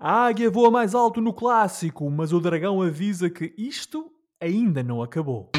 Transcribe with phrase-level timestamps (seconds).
[0.00, 4.08] A águia voa mais alto no clássico, mas o dragão avisa que isto
[4.40, 5.50] ainda não acabou.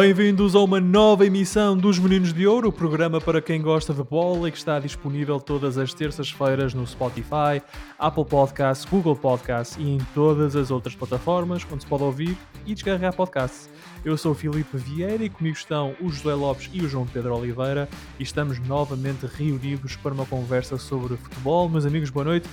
[0.00, 4.04] Bem-vindos a uma nova emissão dos Meninos de Ouro, o programa para quem gosta de
[4.04, 7.60] bola e que está disponível todas as terças-feiras no Spotify,
[7.98, 12.74] Apple Podcasts, Google Podcasts e em todas as outras plataformas onde se pode ouvir e
[12.74, 13.68] descarregar podcasts.
[14.04, 17.36] Eu sou o Filipe Vieira e comigo estão o José Lopes e o João Pedro
[17.36, 17.88] Oliveira
[18.20, 21.68] e estamos novamente reunidos para uma conversa sobre futebol.
[21.68, 22.48] Meus amigos, boa noite.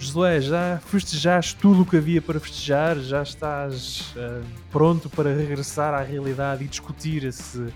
[0.00, 2.98] Josué, já festejaste tudo o que havia para festejar?
[3.00, 4.42] Já estás uh,
[4.72, 7.66] pronto para regressar à realidade e discutir esse,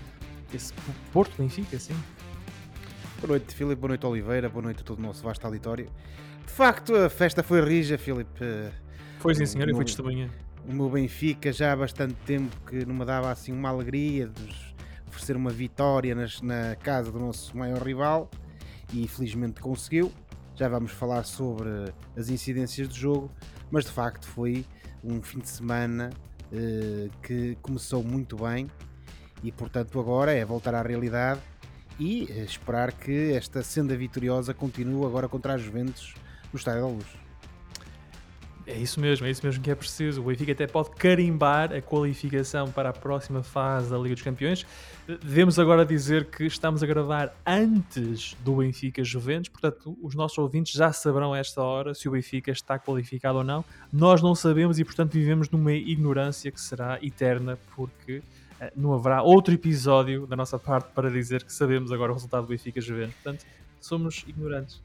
[0.51, 0.73] esse
[1.13, 1.93] Porto Benfica, sim?
[3.21, 3.75] Boa noite, Filipe.
[3.75, 4.49] Boa noite, Oliveira.
[4.49, 5.87] Boa noite a todo o nosso vasto auditório.
[6.47, 8.43] De facto, a festa foi rija, Filipe.
[9.19, 10.27] Foi sim, senhor, e foi testemunha.
[10.67, 14.73] O meu Benfica já há bastante tempo que não me dava assim uma alegria de
[15.07, 18.31] oferecer uma vitória nas, na casa do nosso maior rival
[18.91, 20.11] e felizmente conseguiu
[20.55, 21.69] já vamos falar sobre
[22.15, 23.31] as incidências do jogo,
[23.69, 24.65] mas de facto foi
[25.03, 26.09] um fim de semana
[26.51, 28.69] uh, que começou muito bem
[29.43, 31.41] e portanto agora é voltar à realidade
[31.99, 36.13] e eh, esperar que esta senda vitoriosa continue agora contra as Juventus
[36.51, 37.05] no Estádio da Luz.
[38.67, 40.21] É isso mesmo, é isso mesmo que é preciso.
[40.21, 44.65] O Benfica até pode carimbar a qualificação para a próxima fase da Liga dos Campeões.
[45.07, 50.73] Devemos agora dizer que estamos a gravar antes do Benfica Juventus, portanto, os nossos ouvintes
[50.73, 53.63] já saberão a esta hora se o Benfica está qualificado ou não.
[53.93, 59.21] Nós não sabemos e, portanto, vivemos numa ignorância que será eterna, porque uh, não haverá
[59.21, 63.13] outro episódio da nossa parte para dizer que sabemos agora o resultado do Benfica Juventus.
[63.21, 63.45] Portanto,
[63.79, 64.81] somos ignorantes.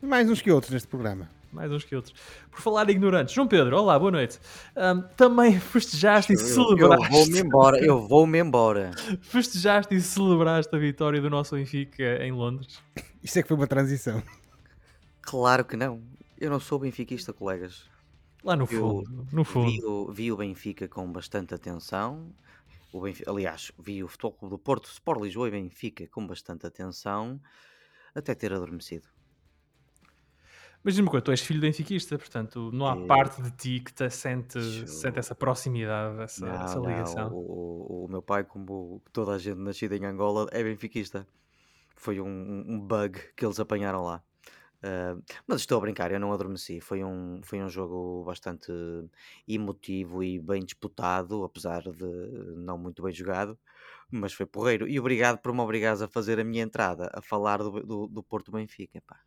[0.00, 2.14] Mais uns que outros neste programa mais uns que outros.
[2.50, 4.38] Por falar de ignorantes, João Pedro, olá, boa noite.
[4.76, 7.04] Um, também festejaste eu, e celebraste.
[7.04, 8.90] Eu vou-me embora, eu vou-me embora.
[9.22, 12.80] festejaste e celebraste a vitória do nosso Benfica em Londres.
[13.22, 14.22] Isso é que foi uma transição.
[15.22, 16.02] Claro que não.
[16.38, 17.88] Eu não sou benfiquista, colegas.
[18.42, 19.70] Lá no fundo, no fundo.
[19.70, 22.32] Vi o, vi o Benfica com bastante atenção.
[22.90, 26.66] O Benfica, aliás, vi o Futebol Clube do Porto, Sport Lisboa e Benfica com bastante
[26.66, 27.38] atenção,
[28.14, 29.06] até ter adormecido.
[30.82, 33.06] Mas diz-me coisa, tu és filho benfiquista, portanto não há é...
[33.06, 34.86] parte de ti que te sente, Eu...
[34.86, 37.30] sente essa proximidade, essa, não, essa ligação.
[37.30, 37.36] Não.
[37.36, 41.26] O, o, meu pai, como toda a gente nascida em Angola, é benfiquista.
[41.96, 44.22] Foi um, um bug que eles apanharam lá.
[44.82, 46.80] Uh, mas estou a brincar, eu não adormeci.
[46.80, 48.72] Foi um, foi um jogo bastante
[49.46, 52.06] emotivo e bem disputado, apesar de
[52.56, 53.58] não muito bem jogado.
[54.10, 54.88] Mas foi porreiro.
[54.88, 58.22] E obrigado por me obrigares a fazer a minha entrada a falar do, do, do
[58.22, 59.02] Porto Benfica.
[59.06, 59.20] Pá.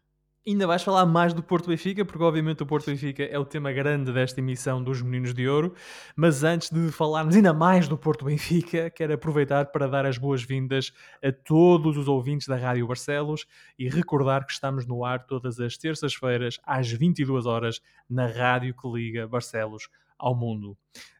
[0.45, 3.71] Ainda vais falar mais do Porto Benfica, porque obviamente o Porto Benfica é o tema
[3.71, 5.73] grande desta emissão dos Meninos de Ouro.
[6.17, 10.91] Mas antes de falarmos ainda mais do Porto Benfica, quero aproveitar para dar as boas-vindas
[11.23, 13.45] a todos os ouvintes da Rádio Barcelos
[13.79, 17.79] e recordar que estamos no ar todas as terças-feiras às 22 horas
[18.09, 19.87] na rádio que liga Barcelos
[20.19, 20.77] ao mundo.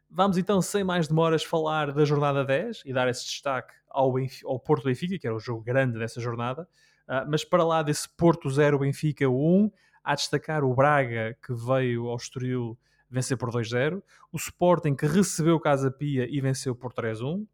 [0.09, 4.50] Vamos então, sem mais demoras, falar da jornada 10 e dar esse destaque ao, Benfica,
[4.50, 6.67] ao Porto Benfica, que era o jogo grande dessa jornada.
[7.08, 9.72] Uh, mas para lá desse Porto 0, Benfica 1,
[10.03, 12.78] há a destacar o Braga, que veio ao Estoril
[13.09, 17.46] vencer por 2-0, o Sporting, que recebeu Casa Pia e venceu por 3-1.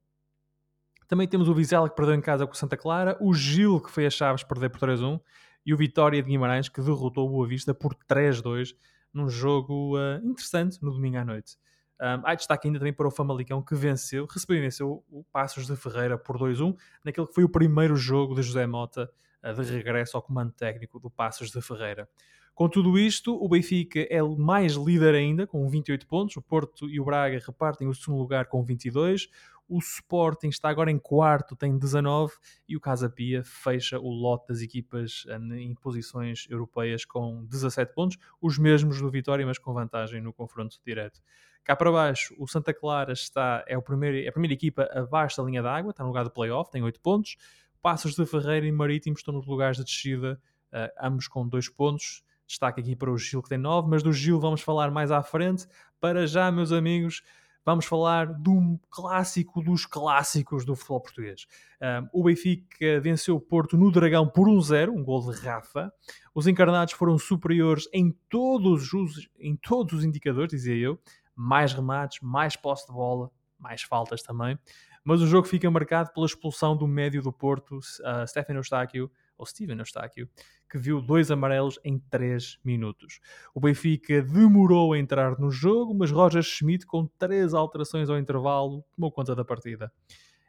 [1.07, 3.91] Também temos o Vizela, que perdeu em casa com o Santa Clara, o Gil, que
[3.91, 5.19] foi a Chaves perder por 3-1,
[5.65, 8.73] e o Vitória de Guimarães, que derrotou o Boa Vista por 3-2,
[9.13, 11.57] num jogo uh, interessante no domingo à noite.
[11.99, 15.67] Um, há destaque ainda também para o Famalicão que venceu, recebeu e venceu o Passos
[15.67, 20.17] de Ferreira por 2-1, naquele que foi o primeiro jogo de José Mota de regresso
[20.17, 22.07] ao comando técnico do Passos de Ferreira.
[22.59, 26.35] Com tudo isto, o Benfica é mais líder ainda, com 28 pontos.
[26.35, 29.29] O Porto e o Braga repartem o segundo lugar com 22.
[29.69, 32.33] O Sporting está agora em quarto, tem 19.
[32.67, 37.93] E o Casa Pia fecha o lote das equipas eh, em posições europeias com 17
[37.93, 38.17] pontos.
[38.41, 41.21] Os mesmos do Vitória, mas com vantagem no confronto direto.
[41.63, 45.37] Cá para baixo, o Santa Clara está, é, o primeiro, é a primeira equipa abaixo
[45.37, 47.37] da linha d'água, está no lugar do playoff, tem 8 pontos.
[47.81, 50.39] Passos de Ferreira e Marítimo estão nos lugares de descida,
[50.73, 52.23] uh, ambos com dois pontos.
[52.45, 55.21] Destaque aqui para o Gil que tem nove, mas do Gil vamos falar mais à
[55.21, 55.67] frente.
[55.99, 57.21] Para já, meus amigos,
[57.63, 61.45] vamos falar do clássico dos clássicos do futebol português.
[61.81, 65.93] Um, o Benfica venceu o Porto no Dragão por 1-0, um, um gol de Rafa.
[66.33, 70.99] Os encarnados foram superiores em todos os, em todos os indicadores, dizia eu.
[71.35, 74.57] Mais remates, mais posse de bola, mais faltas também
[75.03, 79.45] mas o jogo fica marcado pela expulsão do médio do Porto, uh, Stefano Eustáquio, ou
[79.45, 80.29] Steven Eustáquio,
[80.69, 83.19] que viu dois amarelos em 3 minutos.
[83.55, 88.83] O Benfica demorou a entrar no jogo, mas Roger Schmidt, com três alterações ao intervalo,
[88.95, 89.91] tomou conta da partida.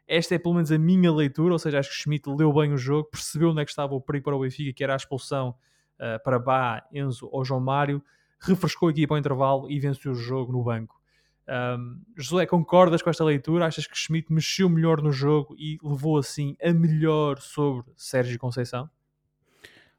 [0.07, 2.77] Esta é pelo menos a minha leitura, ou seja, acho que Schmidt leu bem o
[2.77, 5.55] jogo, percebeu onde é que estava o perigo para o Benfica, que era a expulsão
[5.95, 8.03] uh, para Bá, Enzo ou João Mário,
[8.39, 11.00] refrescou a equipa ao intervalo e venceu o jogo no banco.
[11.47, 13.65] Um, José, concordas com esta leitura?
[13.65, 18.89] Achas que Schmidt mexeu melhor no jogo e levou assim a melhor sobre Sérgio Conceição?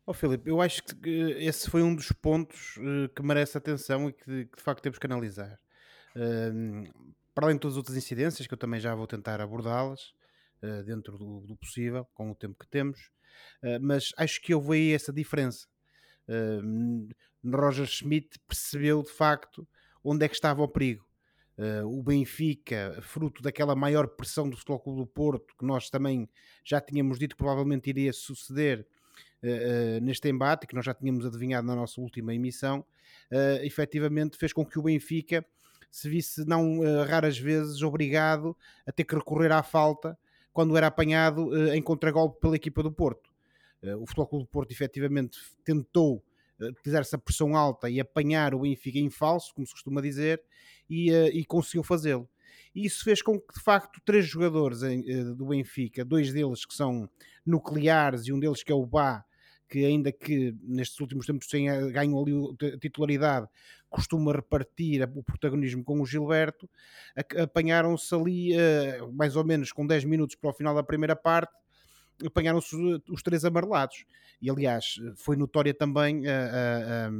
[0.07, 1.09] Oh, Filipe, eu acho que
[1.39, 4.99] esse foi um dos pontos uh, que merece atenção e que, que, de facto temos
[4.99, 5.59] que analisar.
[6.17, 10.13] Uh, para além de todas as outras incidências, que eu também já vou tentar abordá-las
[10.63, 13.11] uh, dentro do, do, possível, com o tempo que temos,
[13.63, 15.67] eh, mas acho que houve aí essa diferença.
[17.43, 19.67] Roger Schmidt percebeu de facto
[20.05, 21.05] onde é que estava o perigo
[21.59, 26.29] Uh, o Benfica, fruto daquela maior pressão do Futebol Clube do Porto, que nós também
[26.65, 28.87] já tínhamos dito que provavelmente iria suceder
[29.43, 32.81] uh, uh, neste embate, que nós já tínhamos adivinhado na nossa última emissão,
[33.31, 35.45] uh, efetivamente fez com que o Benfica
[35.91, 38.57] se visse, não raras vezes, obrigado
[38.87, 40.19] a ter que recorrer à falta
[40.51, 43.29] quando era apanhado em contragolpe pela equipa do Porto.
[44.01, 46.25] o Futebol Clube do Porto efetivamente tentou
[46.71, 50.43] utilizar essa pressão alta e apanhar o Benfica em falso, como se costuma dizer,
[50.89, 52.29] e, uh, e conseguiu fazê-lo.
[52.75, 56.65] E isso fez com que, de facto, três jogadores em, uh, do Benfica, dois deles
[56.65, 57.09] que são
[57.45, 59.25] nucleares e um deles que é o Bá,
[59.69, 62.33] que ainda que nestes últimos tempos tenha ganho ali
[62.75, 63.49] a titularidade,
[63.89, 66.69] costuma repartir o protagonismo com o Gilberto,
[67.43, 71.53] apanharam-se ali uh, mais ou menos com 10 minutos para o final da primeira parte,
[72.27, 72.75] apanharam-se
[73.09, 74.05] os três amarelados.
[74.41, 77.11] E aliás, foi notória também a,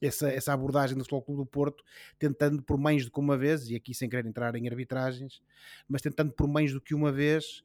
[0.00, 1.84] essa, essa abordagem do Futebol Clube do Porto,
[2.18, 5.40] tentando por mais do que uma vez, e aqui sem querer entrar em arbitragens,
[5.88, 7.62] mas tentando por mais do que uma vez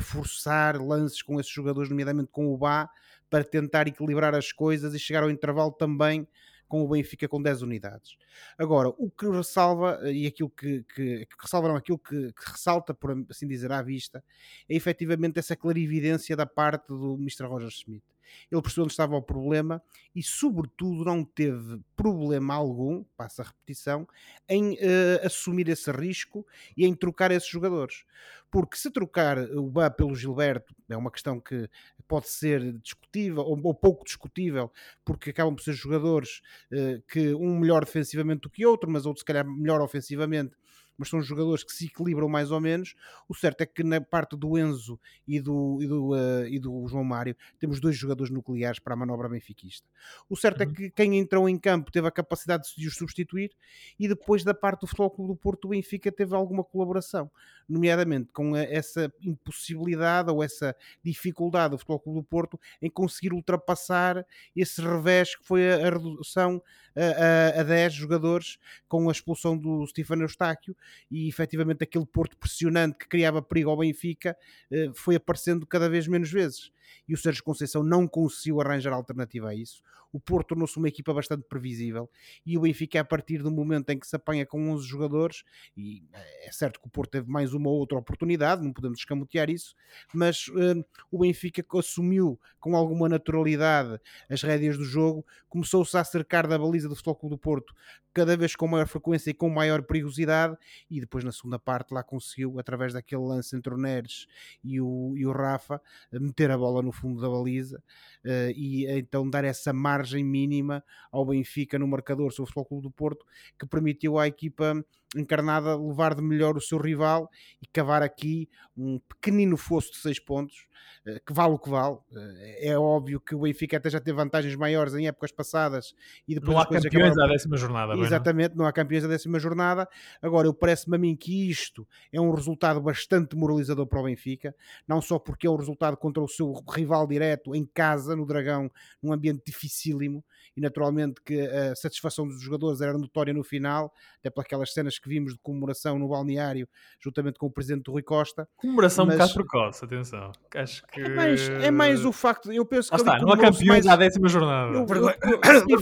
[0.00, 2.88] forçar lances com esses jogadores, nomeadamente com o Bá,
[3.28, 6.26] para tentar equilibrar as coisas e chegar ao intervalo também
[6.72, 8.16] com o Benfica com 10 unidades.
[8.56, 12.50] Agora, o que ressalva, eh, e aquilo que, que, que ressalva não, aquilo que, que,
[12.50, 14.24] ressalta, por assim dizer, à vista,
[14.66, 17.44] é efetivamente essa clarividência da parte do Mr.
[17.44, 18.02] Roger Smith.
[18.50, 19.82] Ele percebeu onde estava o problema
[20.14, 24.08] e, sobretudo, não teve problema algum, passa a repetição,
[24.48, 28.06] em uh, assumir esse risco e em trocar esses jogadores.
[28.50, 31.68] Porque se trocar o Bá pelo Gilberto é uma questão que
[32.12, 34.70] pode ser discutível ou, ou pouco discutível,
[35.02, 39.20] porque acabam por ser jogadores uh, que um melhor defensivamente do que outro, mas outro
[39.20, 40.54] se calhar melhor ofensivamente
[41.02, 42.94] mas são jogadores que se equilibram mais ou menos.
[43.28, 46.86] O certo é que na parte do Enzo e do, e do, uh, e do
[46.86, 49.88] João Mário temos dois jogadores nucleares para a manobra benfiquista.
[50.30, 50.70] O certo é uhum.
[50.70, 53.50] é que quem entrou em campo teve a capacidade de os substituir
[53.98, 57.28] e depois da parte do Futebol Clube do Porto, o Benfica teve alguma colaboração,
[57.68, 64.24] nomeadamente com essa impossibilidade ou essa dificuldade do Futebol Clube do Porto em conseguir ultrapassar
[64.54, 66.62] esse revés que foi a, a redução
[66.94, 70.76] a, a, a 10 jogadores com a expulsão do Stefano Eustáquio
[71.10, 74.36] e efetivamente aquele Porto pressionante que criava perigo ao Benfica
[74.70, 76.70] eh, foi aparecendo cada vez menos vezes
[77.08, 79.82] e o Sérgio Conceição não conseguiu arranjar alternativa a isso.
[80.12, 82.08] O Porto tornou-se uma equipa bastante previsível.
[82.44, 85.42] E o Benfica, a partir do momento em que se apanha com 11 jogadores,
[85.74, 88.98] e eh, é certo que o Porto teve mais uma ou outra oportunidade, não podemos
[88.98, 89.74] escamotear isso,
[90.12, 93.98] mas uh, o Benfica assumiu com alguma naturalidade
[94.28, 97.74] as rédeas do jogo, começou-se a acercar da baliza do Futebol Clube do Porto
[98.12, 100.56] cada vez com maior frequência e com maior perigosidade,
[100.90, 104.26] e depois na segunda parte lá conseguiu, através daquele lance entre o Neres
[104.62, 105.80] e o, e o Rafa,
[106.12, 107.82] meter a bola no fundo da baliza
[108.24, 112.82] uh, e então dar essa margem mínima ao Benfica no marcador sobre o Futebol Clube
[112.82, 113.24] do Porto
[113.58, 114.84] que permitiu à equipa
[115.16, 117.28] encarnada levar de melhor o seu rival
[117.60, 120.66] e cavar aqui um pequenino fosso de 6 pontos
[121.04, 121.98] eh, que vale o que vale.
[122.14, 125.94] Eh, é óbvio que o Benfica até já teve vantagens maiores em épocas passadas
[126.26, 127.24] e depois não há campeões acabaram...
[127.24, 127.94] à décima jornada.
[127.94, 128.58] Exatamente, não?
[128.58, 129.88] não há campeões à décima jornada.
[130.20, 134.54] Agora, eu parece-me a mim que isto é um resultado bastante moralizador para o Benfica,
[134.86, 138.70] não só porque é o resultado contra o seu rival direto em casa, no Dragão,
[139.02, 140.24] num ambiente dificílimo,
[140.56, 144.98] e naturalmente que a satisfação dos jogadores era notória no final, até por aquelas cenas
[144.98, 146.68] que vimos de comemoração no balneário,
[147.00, 148.48] juntamente com o presidente Rui Costa.
[148.56, 149.14] Comemoração mas...
[149.14, 150.32] um bocado precoce, atenção.
[150.54, 151.00] Acho que...
[151.00, 152.94] é, mais, é mais o facto, eu penso que.
[152.94, 153.86] Ah, está, não há campeões mais...
[153.86, 154.72] à décima jornada.
[154.72, 155.80] Eu, eu, eu, eu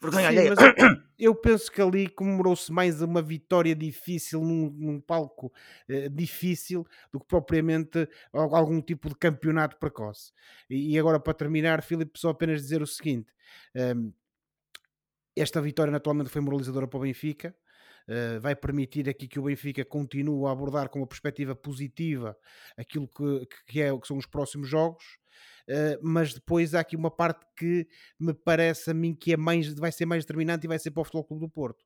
[1.34, 5.52] penso que ali comemorou-se mais uma vitória difícil num, num palco
[5.88, 10.32] uh, difícil do que propriamente algum tipo de campeonato precoce.
[10.70, 13.30] E, e agora, para terminar, Filipe, só apenas dizer o seguinte:
[13.76, 14.12] um, ehm,
[15.36, 17.54] esta vitória naturalmente foi moralizadora para o Benfica.
[18.08, 22.34] uh, vai permitir aqui que o Benfica continue a abordar com uma perspectiva positiva
[22.76, 25.04] aquilo que, que, é, que são os próximos jogos.
[25.68, 27.86] Uh, mas depois há aqui uma parte que
[28.18, 31.02] me parece a mim que é mais, vai ser mais determinante e vai ser para
[31.02, 31.84] o Futebol Clube do Porto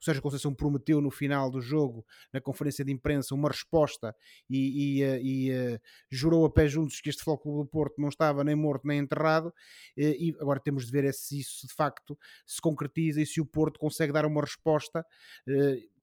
[0.00, 4.14] o Sérgio Conceição prometeu no final do jogo, na conferência de imprensa, uma resposta
[4.48, 8.08] e, e, eh, e uh, jurou a pé juntos que este Futebol do Porto não
[8.08, 9.52] estava nem morto nem enterrado.
[9.96, 13.78] E agora temos de ver se isso de facto se concretiza e se o Porto
[13.78, 15.04] consegue dar uma resposta.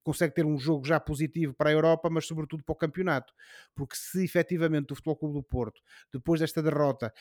[0.02, 3.32] Consegue ter um jogo já positivo para a Europa, mas sobretudo para o campeonato.
[3.74, 5.80] Porque se efetivamente o Futebol Clube do Porto,
[6.12, 7.12] depois desta derrota,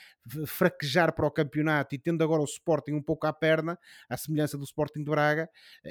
[0.46, 3.78] fraquejar para o campeonato e tendo agora o Sporting um pouco à perna,
[4.10, 5.50] à semelhança do Sporting de Braga,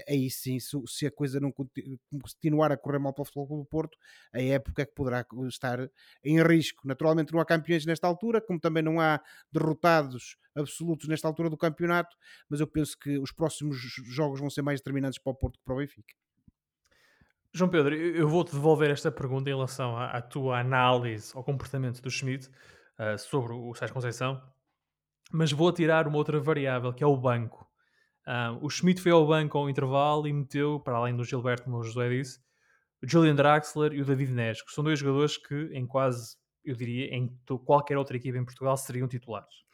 [0.08, 3.68] aí sim, se a coisa não continuar a correr mal para o Futebol Clube do
[3.68, 3.98] Porto,
[4.32, 5.78] a época é que poderá estar
[6.24, 6.86] em risco.
[6.86, 9.20] Naturalmente não há campeões nesta altura, como também não há
[9.52, 12.16] derrotados absolutos nesta altura do campeonato,
[12.48, 15.64] mas eu penso que os próximos jogos vão ser mais determinantes para o Porto que
[15.64, 16.14] para o Benfica.
[17.52, 22.00] João Pedro, eu vou-te devolver esta pergunta em relação à, à, tua análise ao comportamento
[22.00, 22.48] do Schmidt
[22.98, 24.40] uh, sobre o Sérgio Conceição,
[25.32, 27.68] mas vou tirar uma outra variável, que é o banco.
[28.26, 31.78] Uh, o Schmidt foi ao banco ao intervalo e meteu, para além do Gilberto, como
[31.78, 32.38] o José disse,
[33.02, 36.76] o Julian Draxler e o David Neres, que são dois jogadores que em quase, eu
[36.76, 39.64] diria, em qualquer outra equipa em Portugal seriam titulares.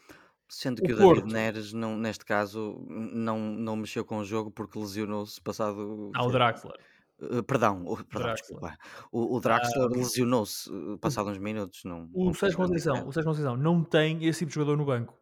[0.49, 4.25] Sendo que o, o David Porto, Neres, não, neste caso, não, não mexeu com o
[4.25, 6.11] jogo porque lesionou-se passado...
[6.15, 6.79] Ah, o Draxler.
[7.19, 8.77] Uh, perdão, o, perdão desculpa.
[9.11, 11.83] O, o Draxler ah, lesionou-se uh, passado uns minutos.
[11.85, 15.19] Não, o, Sérgio Conceição, o Sérgio Conceição não tem esse tipo de jogador no banco.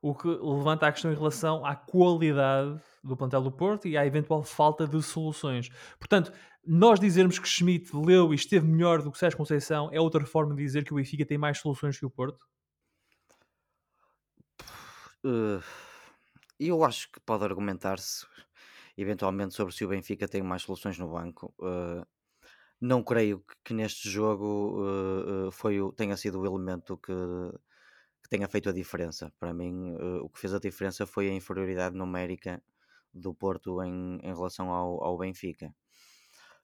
[0.00, 4.06] O que levanta a questão em relação à qualidade do plantel do Porto e à
[4.06, 5.68] eventual falta de soluções.
[5.98, 6.32] Portanto,
[6.64, 10.54] nós dizermos que Schmidt leu e esteve melhor do que Sérgio Conceição é outra forma
[10.54, 12.38] de dizer que o Benfica tem mais soluções que o Porto?
[15.24, 15.62] Uh,
[16.58, 18.26] eu acho que pode argumentar-se
[18.96, 21.54] eventualmente sobre se o Benfica tem mais soluções no banco.
[21.58, 22.06] Uh,
[22.80, 27.12] não creio que, que neste jogo uh, foi o, tenha sido o elemento que,
[28.22, 29.32] que tenha feito a diferença.
[29.38, 32.62] Para mim, o que fez a diferença foi a inferioridade numérica
[33.14, 35.74] do Porto em, em relação ao, ao Benfica.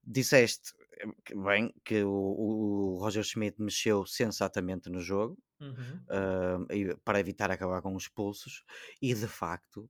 [0.02, 0.72] Disseste
[1.44, 6.64] bem que o, o Roger Schmidt mexeu sensatamente no jogo uhum.
[6.64, 8.64] uh, para evitar acabar com os pulsos,
[9.02, 9.88] e de facto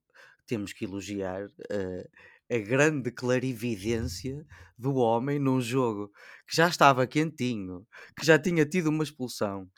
[0.49, 2.09] temos que elogiar uh,
[2.51, 4.45] a grande clarividência
[4.77, 6.11] do homem num jogo
[6.47, 7.85] que já estava quentinho,
[8.17, 9.69] que já tinha tido uma expulsão,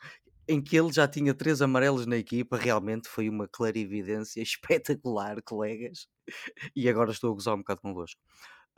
[0.48, 6.08] em que ele já tinha três amarelos na equipa, realmente foi uma clarividência espetacular, colegas.
[6.74, 8.20] E agora estou a gozar um bocado convosco.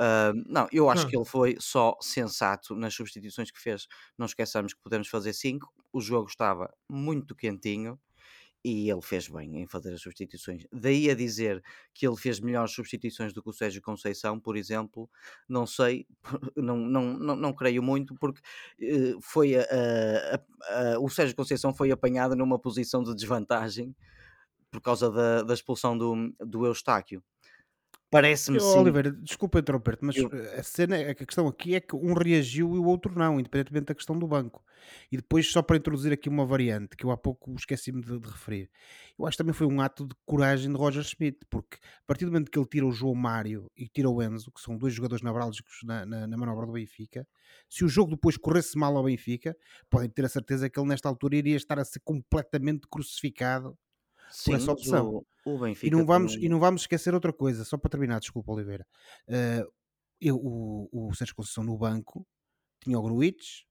[0.00, 3.86] Uh, não, eu acho que ele foi só sensato nas substituições que fez.
[4.18, 5.72] Não esqueçamos que podemos fazer cinco.
[5.92, 7.98] O jogo estava muito quentinho
[8.64, 10.66] e ele fez bem em fazer as substituições.
[10.72, 15.08] Daí a dizer que ele fez melhores substituições do que o Sérgio Conceição, por exemplo,
[15.46, 16.06] não sei,
[16.56, 18.40] não, não, não, não creio muito, porque
[18.80, 23.94] uh, foi a, a, a, o Sérgio Conceição foi apanhado numa posição de desvantagem
[24.70, 27.22] por causa da, da expulsão do, do Eustáquio.
[28.14, 28.78] Parece-me sim.
[28.78, 30.30] Oliveira, desculpa interromper-te, mas eu...
[30.56, 33.94] a, cena, a questão aqui é que um reagiu e o outro não, independentemente da
[33.94, 34.64] questão do banco.
[35.10, 38.28] E depois, só para introduzir aqui uma variante que eu há pouco esqueci-me de, de,
[38.28, 38.70] referir,
[39.18, 42.24] eu acho que também foi um ato de coragem de Roger Schmidt, porque a partir
[42.24, 44.94] do momento que ele tira o João Mário e tira o Enzo, que são dois
[44.94, 47.26] jogadores nevrálgicos na, na, na manobra do Benfica,
[47.68, 49.56] se o jogo depois corresse mal ao Benfica,
[49.90, 53.76] podem ter a certeza que ele nesta altura iria estar a ser completamente crucificado
[54.34, 55.24] Sim, por essa opção.
[55.46, 58.18] O, o Benfica e, não vamos, e não vamos esquecer outra coisa, só para terminar,
[58.18, 58.84] desculpa, Oliveira.
[59.28, 59.70] Uh,
[60.20, 62.26] eu, o, o Sérgio Conceição no banco
[62.82, 63.62] tinha o Gruitch,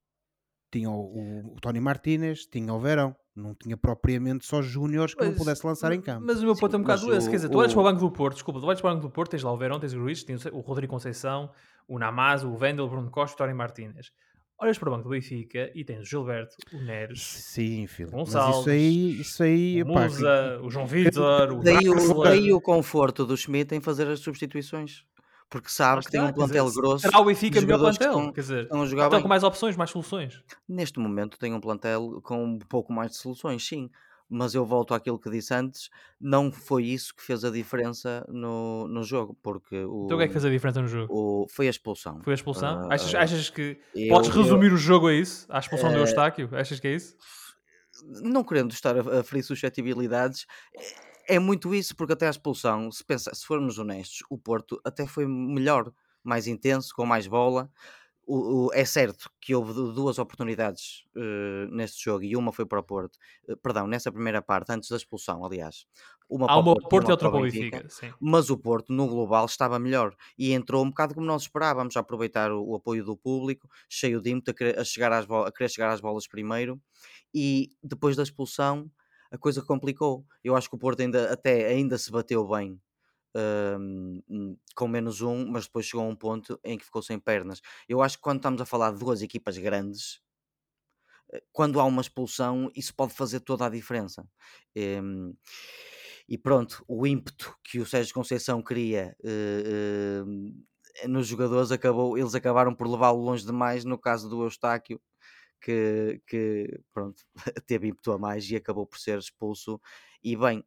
[0.72, 3.14] tinha o, o, o Tony Martínez, tinha o Verão.
[3.36, 6.24] Não tinha propriamente só júniores que mas, não pudesse lançar em campo.
[6.24, 7.28] Mas o meu ponto é um bocado esse.
[7.28, 9.08] Quer dizer, tu olhas para o Banco do Porto, desculpa, tu olhas para o Banco
[9.08, 11.50] do Porto, tens lá o Verão, tens o Gruitch, tens o Rodrigo Conceição,
[11.88, 14.12] o Namaz, o Vendel, o Bruno Costa, o Tony Martínez
[14.58, 18.08] olhas para o banco do Benfica e tens o Gilberto, o Neres, Sim, filho.
[18.08, 22.52] o Gonçalves, isso aí, isso aí, o Musa, o João Vitor, o daí, o, daí
[22.52, 25.04] o conforto do Schmidt em fazer as substituições.
[25.50, 27.02] Porque sabe que tem um plantel dizer, grosso.
[27.02, 28.08] Será o Benfica melhor plantel?
[28.08, 30.42] Estão, quer dizer, estão então, com mais opções, mais soluções.
[30.68, 33.90] Neste momento tem um plantel com um pouco mais de soluções, sim
[34.28, 35.90] mas eu volto àquilo que disse antes,
[36.20, 40.24] não foi isso que fez a diferença no, no jogo, porque o, então o que
[40.24, 41.12] é que fez a diferença no jogo?
[41.12, 42.20] O, foi a expulsão.
[42.22, 42.86] Foi a expulsão?
[42.86, 45.46] Uh, achas, achas, que eu, podes resumir eu, o jogo a isso?
[45.48, 46.48] À expulsão uh, do Eustáquio?
[46.52, 47.16] Achas que é isso?
[48.22, 50.46] Não querendo estar a, a ferir suscetibilidades,
[51.28, 54.80] é, é muito isso, porque até a expulsão, se, pensa, se formos honestos, o Porto
[54.84, 57.70] até foi melhor, mais intenso, com mais bola,
[58.26, 62.66] o, o- é certo que houve du- duas oportunidades eh, neste jogo e uma foi
[62.66, 63.18] para o Porto.
[63.48, 65.86] Eh, perdão, nessa primeira parte, antes da expulsão, aliás.
[66.28, 67.84] Uma Há para o uma Porto e Porto e uma outra para o Benfica.
[68.20, 72.00] Mas o Porto, no global, estava melhor e entrou um bocado como nós esperávamos, a
[72.00, 75.52] aproveitar o, o apoio do público, cheio de ímpeto, a querer, a chegar às a
[75.52, 76.80] querer chegar às bolas primeiro.
[77.34, 78.90] E depois da expulsão,
[79.30, 80.24] a coisa complicou.
[80.42, 82.80] Eu acho que o Porto ainda, até ainda se bateu bem
[83.36, 87.18] hum, hum, com menos um, mas depois chegou a um ponto em que ficou sem
[87.18, 87.60] pernas.
[87.88, 90.20] Eu acho que quando estamos a falar de duas equipas grandes,
[91.32, 94.26] eh, quando há uma expulsão, isso pode fazer toda a diferença.
[94.76, 95.34] Hum,
[96.28, 100.22] e pronto, o ímpeto que o Sérgio Conceição queria eh,
[101.02, 103.84] eh, nos jogadores acabou, eles acabaram por levá-lo longe demais.
[103.84, 105.00] No caso do Eustáquio,
[105.60, 107.24] que, que pronto,
[107.66, 109.80] teve ímpeto a mais e acabou por ser expulso.
[110.22, 110.64] E bem,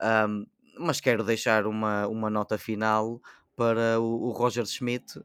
[0.00, 0.44] ahm,
[0.78, 3.20] mas quero deixar uma, uma nota final
[3.56, 5.20] para o, o Roger Schmidt,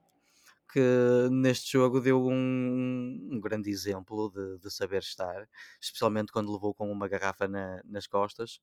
[0.71, 0.81] que
[1.31, 5.47] neste jogo deu um, um grande exemplo de, de saber estar,
[5.81, 8.59] especialmente quando levou com uma garrafa na- nas costas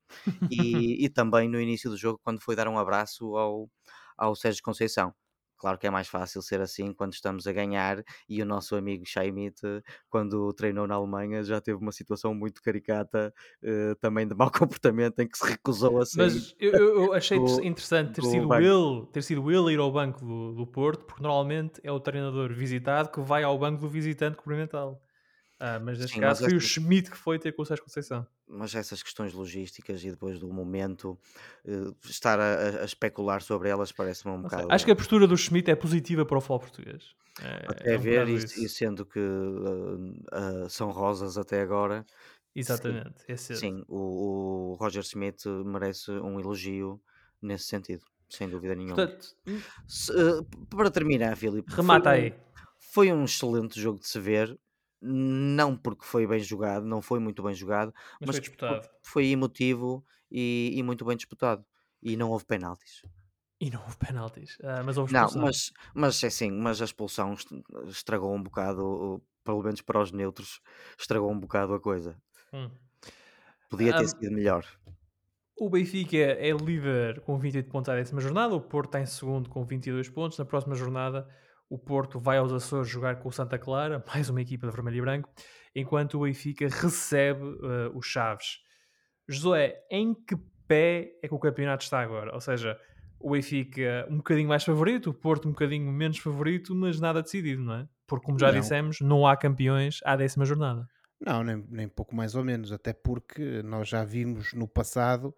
[0.50, 3.70] e, e também no início do jogo, quando foi dar um abraço ao,
[4.18, 5.14] ao Sérgio Conceição.
[5.62, 9.04] Claro que é mais fácil ser assim quando estamos a ganhar e o nosso amigo
[9.06, 9.62] Shaimit,
[10.10, 14.50] quando treinou na Alemanha, já teve uma situação muito caricata, eh, também de mau
[14.80, 16.32] comportamento, em que se recusou a sair.
[16.32, 18.62] Mas eu, eu- achei do- inter- interessante ter do sido, banco.
[18.64, 22.52] ele, ter sido ele ir ao banco do, do Porto, porque normalmente é o treinador
[22.52, 24.98] visitado que vai ao banco do visitante cumprimentá-lo.
[25.64, 27.64] Ah, mas neste Sim, caso mas foi o essas- Schmidt que foi ter com o
[27.64, 28.26] Sérgio Conceição.
[28.48, 31.16] mas essas questões logísticas e depois do momento,
[31.64, 34.58] eh, estar a, a- especular sobre elas parece-me um Não sei.
[34.58, 34.74] bocado.
[34.74, 37.14] Acho que a postura do Schmidt é positiva para o futebol português.
[37.40, 42.04] É, até é um ver, e, e sendo que eh, eh, são rosas até agora,
[42.54, 43.60] Exatamente, é cedo.
[43.60, 47.00] sim, o, o Roger Smith merece um elogio
[47.40, 48.96] nesse sentido, sem dúvida nenhuma.
[48.96, 49.28] Portanto,
[49.88, 50.12] Se,
[50.68, 52.34] para terminar, Filipe, foi remata um- aí.
[52.92, 54.58] Foi um excelente jogo de se ver,
[55.02, 58.88] não porque foi bem jogado, não foi muito bem jogado, Mas mas foi disputado.
[59.02, 61.64] foi emotivo e, e muito bem disputado.
[62.02, 63.02] E não houve penaltis.
[63.64, 64.58] E não houve penaltis.
[64.62, 65.42] Ah, mas houve Não, expulsão.
[65.42, 67.48] mas, mas é assim, mas a expulsão est-
[67.86, 70.60] estragou um bocado, pelo menos para os neutros,
[70.98, 72.16] estragou um bocado a coisa.
[72.52, 72.70] Hum.
[73.68, 74.64] Podia ter Ah, sido melhor.
[75.56, 79.48] O Benfica é líder com 28 pontos à décima jornada, o Porto está em segundo
[79.48, 80.36] com 22 pontos.
[80.38, 81.28] Na próxima jornada,
[81.72, 84.98] o Porto vai aos Açores jogar com o Santa Clara, mais uma equipa de vermelho
[84.98, 85.30] e branco,
[85.74, 88.58] enquanto o Benfica recebe eh, o Chaves.
[89.26, 90.36] Josué, em que
[90.68, 92.34] pé é que o campeonato está agora?
[92.34, 92.78] Ou seja,
[93.18, 97.62] o Benfica um bocadinho mais favorito, o Porto um bocadinho menos favorito, mas nada decidido,
[97.62, 97.88] não é?
[98.06, 98.60] Porque, como já Não.
[98.60, 100.86] dissemos, não há campeões à décima jornada.
[101.24, 105.34] Não, nem, nem pouco mais ou menos, até porque nós já vimos no passado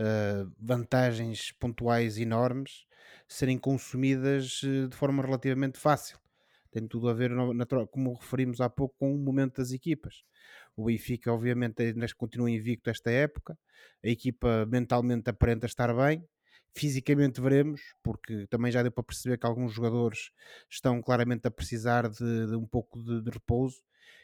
[0.00, 2.87] eh, vantagens pontuais enormes
[3.28, 6.18] serem consumidas eh, de forma relativamente fácil.
[6.70, 10.24] Tem tudo a ver, natural- como referimos há pouco, com o momento das equipas.
[10.76, 13.58] O Benfica, obviamente, ainda continua invicto esta época,
[14.04, 16.24] a equipa mentalmente aparenta estar bem,
[16.74, 20.30] fisicamente veremos, porque também já deu para perceber que alguns jogadores
[20.70, 23.82] estão claramente a precisar de, de um pouco de- de repouso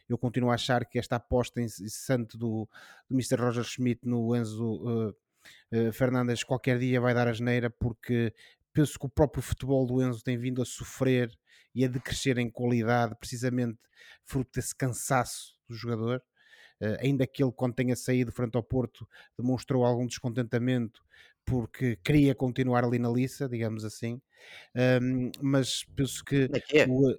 [0.08, 2.68] eu continuo a achar que esta aposta incessante do,
[3.08, 3.40] do Mr.
[3.40, 8.34] Roger Schmidt no Enzo uh, uh, Fernandes qualquer dia vai dar a geneira porque
[8.74, 11.30] penso que o próprio futebol do Enzo tem vindo a sofrer
[11.74, 13.78] e a decrescer em qualidade precisamente
[14.24, 16.22] fruto desse cansaço do jogador
[16.82, 19.08] Uh, ainda que ele quando tenha saído frente ao Porto
[19.38, 21.00] demonstrou algum descontentamento
[21.44, 24.20] porque queria continuar ali na liça, digamos assim
[24.74, 26.86] Um, mas penso que Na que é?
[26.88, 27.16] o,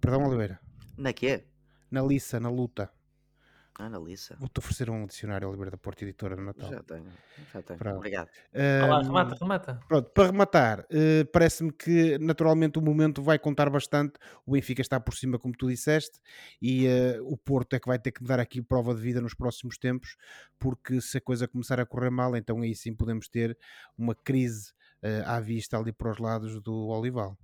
[0.00, 0.58] perdão Oliveira
[0.96, 1.44] Na que é?
[1.90, 2.90] na liça, na luta.
[3.78, 4.36] Na Lissa.
[4.40, 6.68] Vou-te oferecer um dicionário Oliveira da Porta Editora no Natal.
[6.68, 7.06] Já tenho,
[7.52, 7.78] já tenho.
[7.78, 7.96] Pronto.
[7.98, 8.28] Obrigado.
[8.54, 9.80] Olha lá, Ahm, remata, remata.
[9.86, 14.14] Pronto, para rematar, eh, parece-me que naturalmente o momento vai contar bastante.
[14.44, 16.18] O Benfica está por cima, como tu disseste,
[16.60, 19.34] e eh, o Porto é que vai ter que dar aqui prova de vida nos
[19.34, 20.16] próximos tempos,
[20.58, 23.56] porque se a coisa começar a correr mal, então aí sim podemos ter
[23.96, 27.38] uma crise eh, à vista ali para os lados do Olival.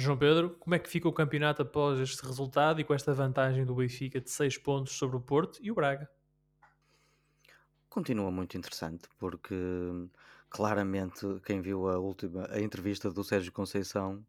[0.00, 3.64] João Pedro, como é que fica o campeonato após este resultado e com esta vantagem
[3.64, 6.08] do Benfica de 6 pontos sobre o Porto e o Braga?
[7.88, 9.56] Continua muito interessante porque
[10.48, 14.24] claramente quem viu a última a entrevista do Sérgio Conceição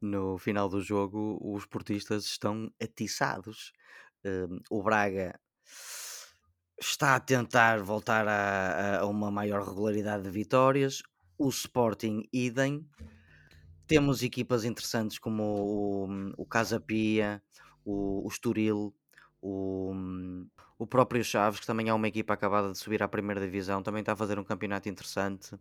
[0.00, 3.72] no final do jogo, os portistas estão atiçados.
[4.24, 5.38] Um, o Braga
[6.80, 11.00] está a tentar voltar a, a uma maior regularidade de vitórias.
[11.38, 12.84] O Sporting, idem.
[13.92, 17.42] Temos equipas interessantes como o, o Casa Pia,
[17.84, 18.94] o, o Estoril,
[19.42, 19.92] o,
[20.78, 24.00] o próprio Chaves, que também é uma equipa acabada de subir à primeira divisão, também
[24.00, 25.54] está a fazer um campeonato interessante.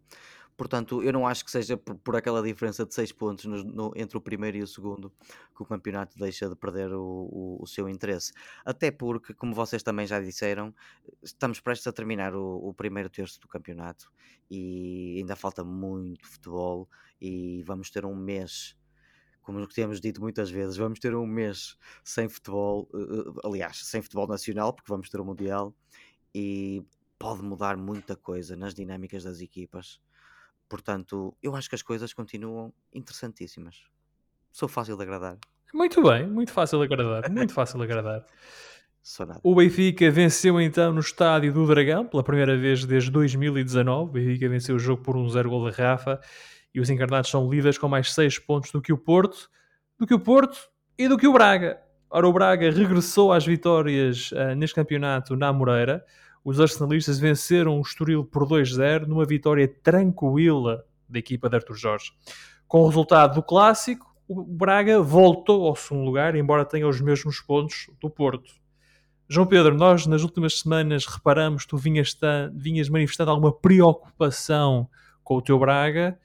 [0.57, 3.91] Portanto, eu não acho que seja por, por aquela diferença de 6 pontos no- no-
[3.95, 5.11] entre o primeiro e o segundo
[5.55, 8.31] que o campeonato deixa de perder o, o- o seu interesse.
[8.65, 10.73] Até porque, como vocês também já disseram,
[11.23, 14.11] estamos prestes a terminar o, o primeiro terço do campeonato
[14.49, 16.87] e ainda falta muito futebol
[17.19, 18.75] e vamos ter um mês.
[19.41, 24.01] Como temos dito muitas vezes, vamos ter um mês sem futebol, eh, eh, aliás, sem
[24.01, 25.75] futebol nacional, porque vamos ter o Mundial,
[26.33, 26.83] e
[27.17, 29.99] pode mudar muita coisa nas dinâmicas das equipas.
[30.71, 33.83] Portanto, eu acho que as coisas continuam interessantíssimas.
[34.53, 35.37] Sou fácil de agradar.
[35.73, 38.25] Muito bem, muito fácil de agradar, muito fácil de agradar.
[39.41, 44.11] O Benfica venceu então no estádio do Dragão, pela primeira vez desde 2019.
[44.11, 46.21] O Benfica venceu o jogo por um 0 gol de Rafa
[46.71, 49.49] e os encarnados são líderes com mais 6 pontos do que o Porto,
[49.97, 51.81] do que o Porto e do que o Braga.
[52.11, 56.05] Ora, o Braga regressou às vitórias uh, neste campeonato na Moreira.
[56.43, 62.11] Os arsenalistas venceram o Estoril por 2-0 numa vitória tranquila da equipa de Artur Jorge.
[62.67, 67.41] Com o resultado do clássico, o Braga voltou ao segundo lugar, embora tenha os mesmos
[67.41, 68.53] pontos do Porto.
[69.27, 72.17] João Pedro, nós nas últimas semanas reparamos que tu vinhas,
[72.53, 74.89] vinhas manifestando alguma preocupação
[75.23, 76.17] com o teu Braga.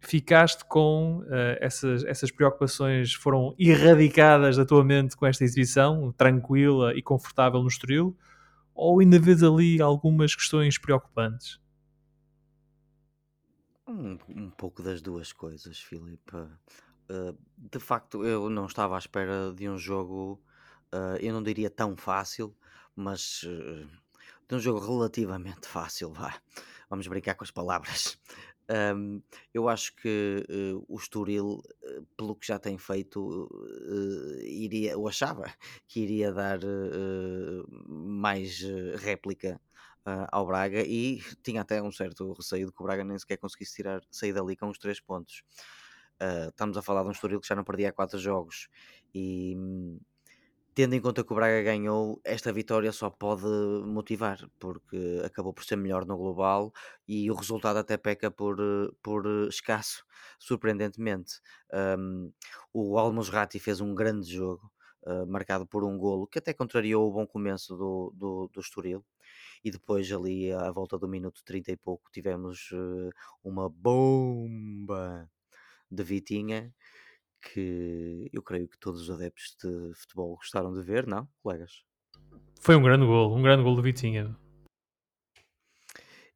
[0.00, 6.94] Ficaste com uh, essas, essas preocupações, foram erradicadas da tua mente com esta exibição, tranquila
[6.96, 8.16] e confortável no Estoril?
[8.82, 11.60] Ou ainda vês ali algumas questões preocupantes?
[13.86, 16.34] Um, um pouco das duas coisas, Filipe.
[16.34, 20.42] Uh, de facto, eu não estava à espera de um jogo,
[20.94, 22.56] uh, eu não diria tão fácil,
[22.96, 23.86] mas uh,
[24.48, 26.40] de um jogo relativamente fácil, vá.
[26.88, 28.18] Vamos brincar com as palavras.
[28.70, 29.20] Um,
[29.52, 35.08] eu acho que uh, o Estoril, uh, pelo que já tem feito, uh, iria, eu
[35.08, 35.44] achava
[35.88, 36.60] que iria dar
[37.88, 38.60] mais
[38.96, 39.60] réplica
[40.30, 43.74] ao Braga e tinha até um certo receio de que o Braga nem sequer conseguisse
[43.74, 45.42] tirar, sair dali com os três pontos.
[46.48, 48.68] estamos a falar de um Estoril que já não perdia quatro jogos
[49.14, 49.56] e
[50.80, 53.44] tendo em conta que o Braga ganhou, esta vitória só pode
[53.84, 56.72] motivar, porque acabou por ser melhor no global
[57.06, 58.56] e o resultado até peca por,
[59.02, 60.02] por escasso,
[60.38, 61.34] surpreendentemente.
[61.70, 62.32] Um,
[62.72, 67.12] o Almosrati fez um grande jogo, uh, marcado por um golo, que até contrariou o
[67.12, 69.04] bom começo do, do, do Estoril.
[69.62, 73.10] E depois, ali à volta do minuto 30 e pouco, tivemos uh,
[73.44, 75.28] uma bomba
[75.90, 76.74] de Vitinha
[77.40, 81.84] que eu creio que todos os adeptos de futebol gostaram de ver, não, colegas?
[82.60, 84.36] Foi um grande gol, um grande gol do Vitinha.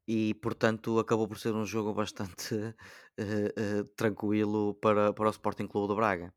[0.06, 2.74] E portanto acabou por ser um jogo bastante uh,
[3.80, 6.32] uh, tranquilo para, para o Sporting Clube do Braga.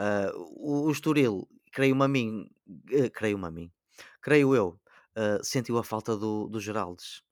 [0.00, 2.46] Uh, o, o Estoril, creio-me a mim,
[3.12, 3.70] creio-me a mim,
[4.20, 4.80] creio eu,
[5.42, 7.22] sentiu a falta do, do Geraldes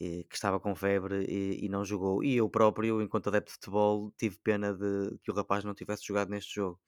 [0.00, 2.24] que estava com febre e, e, não jogou.
[2.24, 6.06] E eu próprio, enquanto adepto de futebol, tive pena de que o rapaz não tivesse
[6.06, 6.80] jogado neste jogo.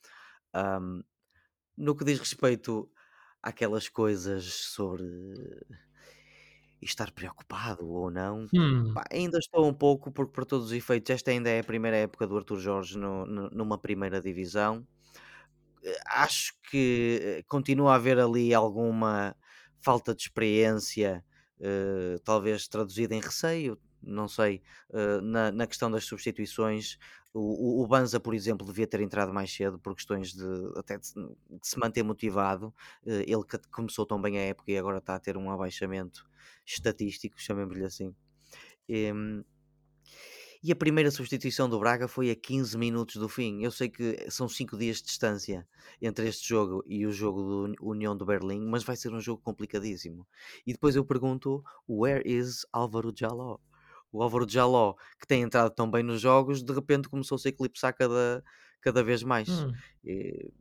[0.54, 1.02] Um,
[1.76, 2.90] no que diz respeito
[3.42, 5.04] àquelas coisas sobre
[6.80, 8.92] estar preocupado ou não, hum.
[8.94, 11.96] pá, ainda estou um pouco, porque por todos os efeitos, esta ainda é a primeira
[11.98, 14.86] época do Arthur Jorge no, no, numa primeira divisão.
[15.84, 19.36] Eh, acho que eh, continua a haver ali alguma
[19.80, 21.24] falta de experiência
[21.62, 26.98] uh, talvez traduzida em receio, não sei, uh, na, na, questão das substituições.
[27.32, 30.44] O, o, Banza, por exemplo, devia ter entrado mais cedo por questões de
[30.76, 32.74] até de, de se manter motivado.
[33.06, 36.28] Uh, ele que começou tão bem a época e agora está a ter um abaixamento
[36.66, 38.14] estatístico, chamemos-lhe assim.
[40.62, 43.64] E a primeira substituição do Braga foi a 15 minutos do fim.
[43.64, 45.66] Eu sei que são 5 dias de distância
[46.00, 49.42] entre este jogo e o jogo do União de Berlim, mas vai ser um jogo
[49.42, 50.24] complicadíssimo.
[50.64, 53.58] E depois eu pergunto: where is Álvaro Jaló?
[54.12, 57.92] O Álvaro Jaló, que tem entrado tão bem nos jogos, de repente começou-se a eclipsar
[57.96, 58.44] cada,
[58.80, 59.48] cada vez mais.
[59.48, 59.72] Hum.
[60.04, 60.52] E,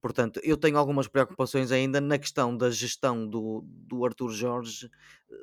[0.00, 4.88] portanto, eu tenho algumas preocupações ainda na questão da gestão do, do Arthur Jorge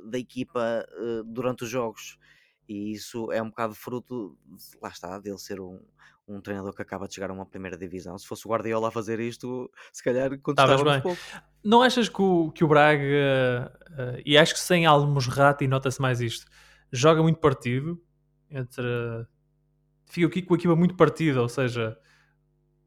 [0.06, 2.18] da equipa uh, durante os jogos
[2.70, 4.38] e isso é um bocado fruto,
[4.80, 5.82] lá está, dele ser um,
[6.28, 8.16] um treinador que acaba de chegar a uma primeira divisão.
[8.16, 11.20] Se fosse o Guardiola a fazer isto, se calhar contestávamos pouco.
[11.64, 15.28] Não achas que o, que o Braga, uh, e acho que sem Almos
[15.60, 16.46] e nota-se mais isto,
[16.92, 18.00] joga muito partido,
[18.52, 18.86] entre...
[20.06, 21.98] Fica aqui com a equipa muito partida, ou seja,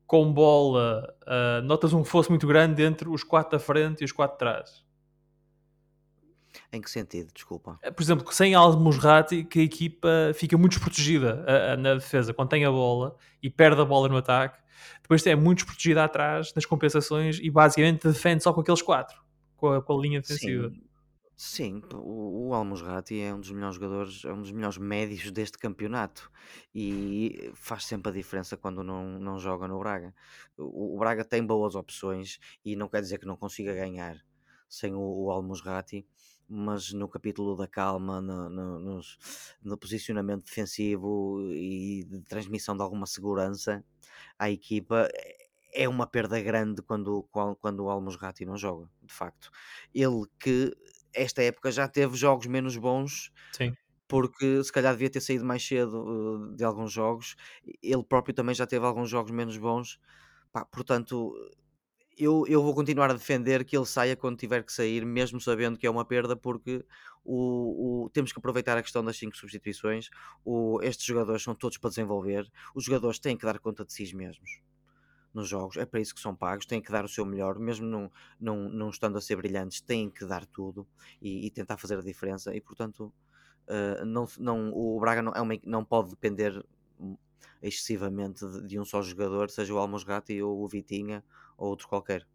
[0.06, 4.12] com bola, uh, notas um fosso muito grande entre os quatro da frente e os
[4.12, 4.84] quatro de trás.
[6.72, 7.30] Em que sentido?
[7.32, 7.78] Desculpa.
[7.82, 12.32] Eh, por exemplo, sem Al-Musrati, que a equipa fica muito desprotegida a, a, na defesa
[12.34, 14.60] quando tem a bola e perde a bola no ataque.
[15.00, 19.20] Depois é muito desprotegida atrás nas compensações e basicamente defende só com aqueles quatro,
[19.56, 20.70] com a, com a linha defensiva.
[20.70, 20.82] Sim.
[21.44, 25.58] Sim, o, o Almusrati é um dos melhores jogadores, é um dos melhores médios deste
[25.58, 26.30] campeonato
[26.72, 30.14] e faz sempre a diferença quando não, não joga no Braga.
[30.56, 34.16] O, o Braga tem boas opções e não quer dizer que não consiga ganhar
[34.68, 36.06] sem o, o Almusrati,
[36.48, 39.18] mas no capítulo da calma, no, no, nos-
[39.62, 43.84] no posicionamento defensivo e de transmissão de alguma segurança
[44.38, 45.42] à equipa, é
[45.74, 49.50] é uma perda grande quando, quando, o Almusrati não joga, de facto.
[49.94, 50.70] Ele que
[51.14, 53.76] esta época já teve jogos menos bons Sim.
[54.08, 57.34] porque se calhar devia ter saído mais cedo uh, de alguns jogos.
[57.82, 59.98] Ele próprio também já teve alguns jogos menos bons.
[60.52, 61.34] Pá, portanto,
[62.16, 65.78] eu, eu vou continuar a defender que ele saia quando tiver que sair, mesmo sabendo
[65.78, 66.84] que é uma perda, porque
[67.24, 70.08] o, o- temos que aproveitar a questão das cinco substituições.
[70.44, 72.50] O, estes jogadores são todos para desenvolver.
[72.74, 74.60] Os jogadores têm que dar conta de si mesmos
[75.34, 77.86] nos jogos, é para isso que são pagos, têm que dar o seu melhor, mesmo
[77.86, 80.86] não, não, não estando a ser brilhantes, têm que dar tudo
[81.22, 82.54] e, e tentar fazer a diferença.
[82.54, 83.12] E portanto,
[83.68, 86.64] uh, não, não, o Braga não, é uma, não pode depender
[87.60, 91.24] excessivamente de, de um só jogador, seja o Almosgati ou o Vitinha
[91.56, 92.26] ou outro qualquer.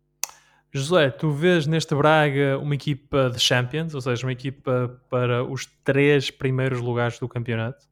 [0.71, 5.65] José, tu vês neste Braga uma equipa de Champions, ou seja, uma equipa para os
[5.83, 7.85] três primeiros lugares do campeonato?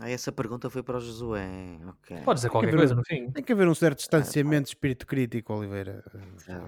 [0.00, 1.78] Ah, essa pergunta foi para o Josué.
[1.86, 2.18] ok.
[2.24, 3.30] Pode dizer que qualquer coisa um- no fim.
[3.30, 6.04] Tem que haver um certo distanciamento de espírito crítico, Oliveira.
[6.14, 6.18] Uh,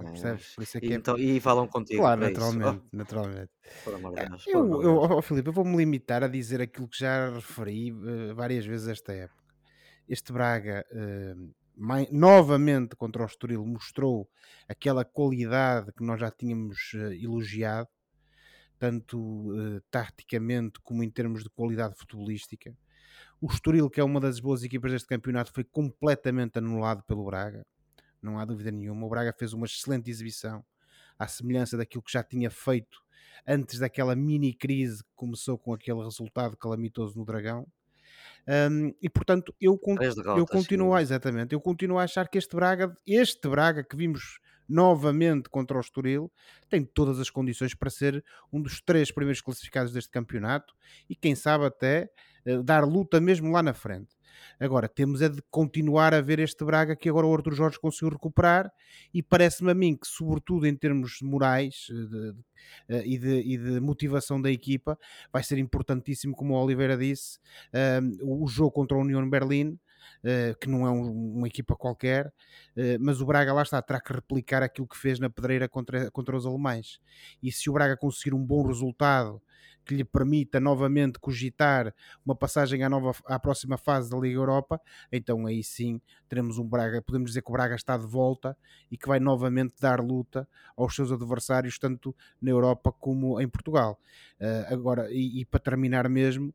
[0.02, 0.54] bem, Percebes?
[0.54, 2.00] Por isso é E, que é- então, e falam contigo.
[2.02, 2.40] Claro, é isso.
[2.40, 3.50] naturalmente, naturalmente.
[3.86, 3.90] Oh,
[4.46, 8.64] Eu, eu, ó, Filipe, eu vou-me limitar a dizer aquilo que já referi eh, várias
[8.64, 9.42] vezes esta época.
[10.08, 11.34] Este Braga, eh,
[11.76, 14.28] mai- novamente contra o Estoril, mostrou
[14.68, 17.88] aquela qualidade que nós já tínhamos eh, elogiado,
[18.78, 22.76] tanto eh, taticamente como em termos de qualidade futebolística.
[23.40, 27.66] O Estoril, que é uma das boas equipas deste campeonato, foi completamente anulado pelo Braga,
[28.22, 29.06] não há dúvida nenhuma.
[29.06, 30.64] O Braga fez uma excelente exibição,
[31.18, 32.98] à semelhança daquilo que já tinha feito
[33.46, 37.66] antes daquela mini crise que começou com aquele resultado calamitoso no Dragão.
[38.48, 41.02] Um, e portanto, eu, con- derrotas eu continuo a, seguidas.
[41.02, 45.80] exatamente, eu continuo a achar que este Braga, este Braga que vimos novamente contra o
[45.80, 46.32] Estoril,
[46.68, 50.74] tem todas as condições para ser um dos três primeiros classificados deste campeonato
[51.08, 52.10] e quem sabe até
[52.44, 54.15] eh, dar luta mesmo lá na frente.
[54.58, 58.10] Agora, temos é de continuar a ver este Braga que agora o Arthur Jorge conseguiu
[58.10, 58.70] recuperar
[59.12, 62.44] e parece-me a mim que, sobretudo em termos morais eh, de- de-
[62.88, 64.98] eh, e, de, e de motivação da equipa,
[65.32, 67.38] vai ser importantíssimo, como o Oliveira disse,
[67.72, 69.78] eh, o jogo contra a União Berlim,
[70.24, 72.32] eh, que não é um- uma equipa qualquer,
[72.76, 76.10] eh, mas o Braga lá está, terá que replicar aquilo que fez na pedreira contra,
[76.10, 77.00] contra os alemães.
[77.42, 79.42] E se o Braga conseguir um bom resultado
[79.86, 81.94] que lhe permita novamente cogitar
[82.24, 84.80] uma passagem à, nova, à próxima fase da Liga Europa,
[85.12, 88.56] então aí sim teremos um Braga, podemos dizer que o Braga está de volta
[88.90, 93.98] e que vai novamente dar luta aos seus adversários, tanto na Europa como em Portugal.
[94.40, 96.52] Eh, agora, e, e para terminar mesmo,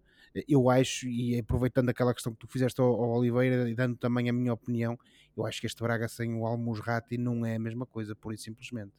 [0.47, 4.29] eu acho, e aproveitando aquela questão que tu fizeste ao, ao Oliveira e dando também
[4.29, 4.97] a minha opinião,
[5.35, 8.37] eu acho que este Braga sem o Almusrati não é a mesma coisa, pura e
[8.37, 8.93] simplesmente.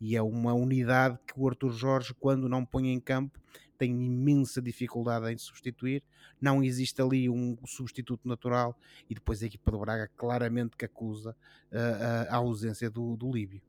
[0.00, 3.40] E é uma unidade que o Arthur Jorge, quando não põe em campo,
[3.78, 6.02] tem imensa dificuldade em substituir.
[6.40, 8.76] Não existe ali um substituto natural
[9.08, 11.36] e depois a equipa do Braga claramente que acusa
[11.72, 13.60] uh, a, ausência do, do Líbio.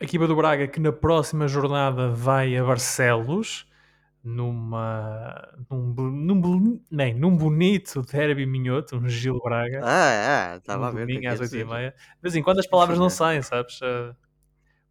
[0.00, 3.66] A equipa do Braga que na próxima jornada vai a Barcelos
[4.22, 5.94] numa num,
[6.34, 11.02] num, nem, num bonito derby minhoto, um Gil Braga, Ah, ah, estava um a ver
[11.02, 11.90] é domingo às 8 e meia.
[11.90, 13.78] De vez em quando as palavras não saem, sabes?
[13.82, 14.16] Ah,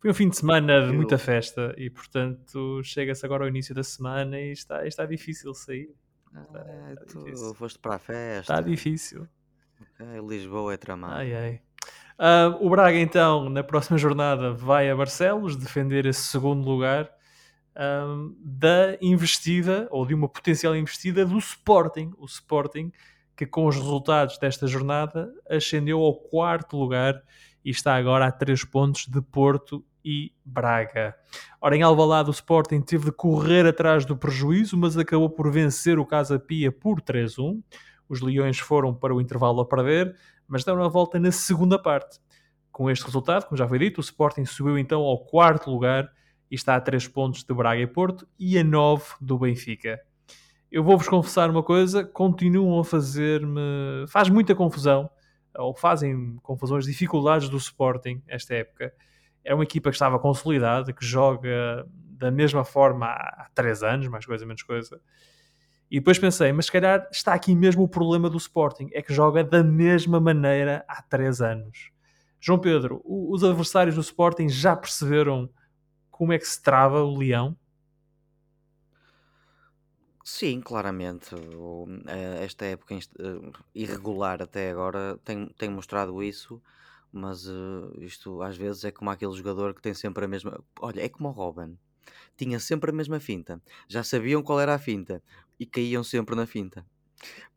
[0.06, 3.82] Foi um fim de semana de muita festa e, portanto, chega-se agora ao início da
[3.84, 5.90] semana e está, está difícil sair.
[6.32, 6.44] Ah,
[6.96, 7.56] tá tu difícil.
[7.56, 8.62] foste para a Está festa.
[8.62, 9.28] difícil.
[10.00, 11.16] Ah, Lisboa é tramado.
[11.16, 11.62] Ai, ai.
[12.20, 17.10] Ah, o Braga, então, na próxima jornada, vai a Barcelos defender esse segundo lugar
[17.76, 22.12] ahm, da investida, ou de uma potencial investida, do Sporting.
[22.20, 22.92] O Sporting,
[23.36, 27.20] que com os resultados desta jornada, ascendeu ao quarto lugar
[27.64, 31.16] e está agora a três pontos de Porto e Braga.
[31.60, 35.98] Ora, em Alvalade, o Sporting teve de correr atrás do prejuízo, mas acabou por vencer
[35.98, 37.64] o Casa Pia por 3-1.
[38.08, 40.16] Os Leões foram para o intervalo a perder,
[40.48, 42.20] mas deram a volta na segunda parte.
[42.72, 46.12] Com este resultado, como já foi dito, o Sporting subiu então ao quarto lugar
[46.52, 50.00] e está a 3 pontos de Braga e Porto e a 9 do Benfica.
[50.72, 54.06] Eu vou-vos confessar uma coisa, continuam a fazer-me...
[54.08, 55.10] faz muita confusão,
[55.58, 58.94] ou fazem confusões, dificuldades do Sporting esta época.
[59.46, 64.26] É uma equipa que estava consolidada, que joga da mesma forma há 3 anos, mais
[64.26, 65.00] coisa, menos coisa.
[65.90, 69.14] E depois pensei, mas se calhar está aqui mesmo o problema do Sporting, é que
[69.14, 71.92] joga da mesma maneira há 3 anos.
[72.40, 75.50] João Pedro, os adversários do Sporting já perceberam
[76.12, 77.58] como é que se trava o Leão?
[80.24, 81.36] Sim, claramente.
[82.08, 83.00] Eh, Esta época eh,
[83.76, 86.62] irregular até agora tem, tem mostrado isso,
[87.16, 90.64] mas eh, isto às vezes é como aquele jogador que tem sempre a mesma.
[90.80, 91.78] Olha, é como o Robin.
[92.38, 93.62] Tinha sempre a mesma finta.
[93.88, 95.24] Já sabiam qual era a finta
[95.60, 96.86] e caíam sempre na finta.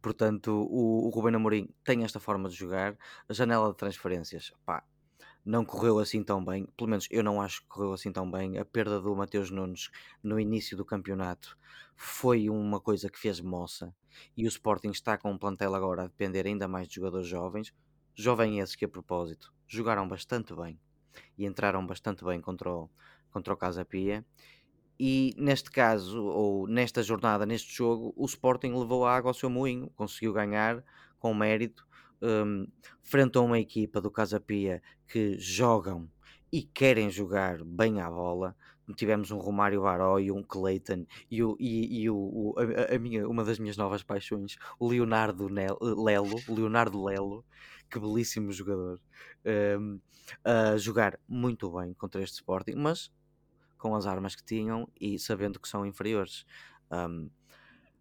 [0.01, 2.97] Portanto, o, o Ruben Amorim tem esta forma de jogar.
[3.29, 4.85] A janela de transferências, pá,
[5.44, 6.66] não correu assim tão bem.
[6.77, 8.59] Pelo menos eu não acho que correu assim tão bem.
[8.59, 9.90] A perda do Mateus Nunes
[10.23, 11.59] no início do campeonato
[11.97, 13.94] foi uma coisa que fez moça.
[14.37, 17.75] E o Sporting está com um plantel agora a depender ainda mais de jogadores jovens.
[18.19, 20.81] Jovem esses que, a propósito, jogaram bastante bem
[21.37, 22.91] e entraram bastante bem contra o,
[23.31, 24.27] contra o Casa Pia.
[24.99, 29.49] E neste caso, ou nesta jornada, neste jogo, o Sporting levou a água ao seu
[29.49, 30.83] moinho, conseguiu ganhar
[31.21, 31.87] com mérito,
[32.21, 32.67] hum,
[33.05, 36.11] frente a uma equipa do Casa Pia que jogam
[36.53, 38.57] e querem jogar bem à bola.
[38.97, 42.99] Tivemos um Romário Baró e um Clayton e, o, e, e o, o- a, a
[42.99, 47.45] minha, uma das minhas novas paixões, o Leonardo Lelo, Leonardo Lelo,
[47.91, 48.99] que belíssimo jogador,
[49.79, 50.01] hum,
[50.45, 53.11] a jogar muito bem contra este Sporting, mas
[53.79, 56.45] com as armas que tinham e sabendo que são inferiores.
[56.91, 57.31] Um,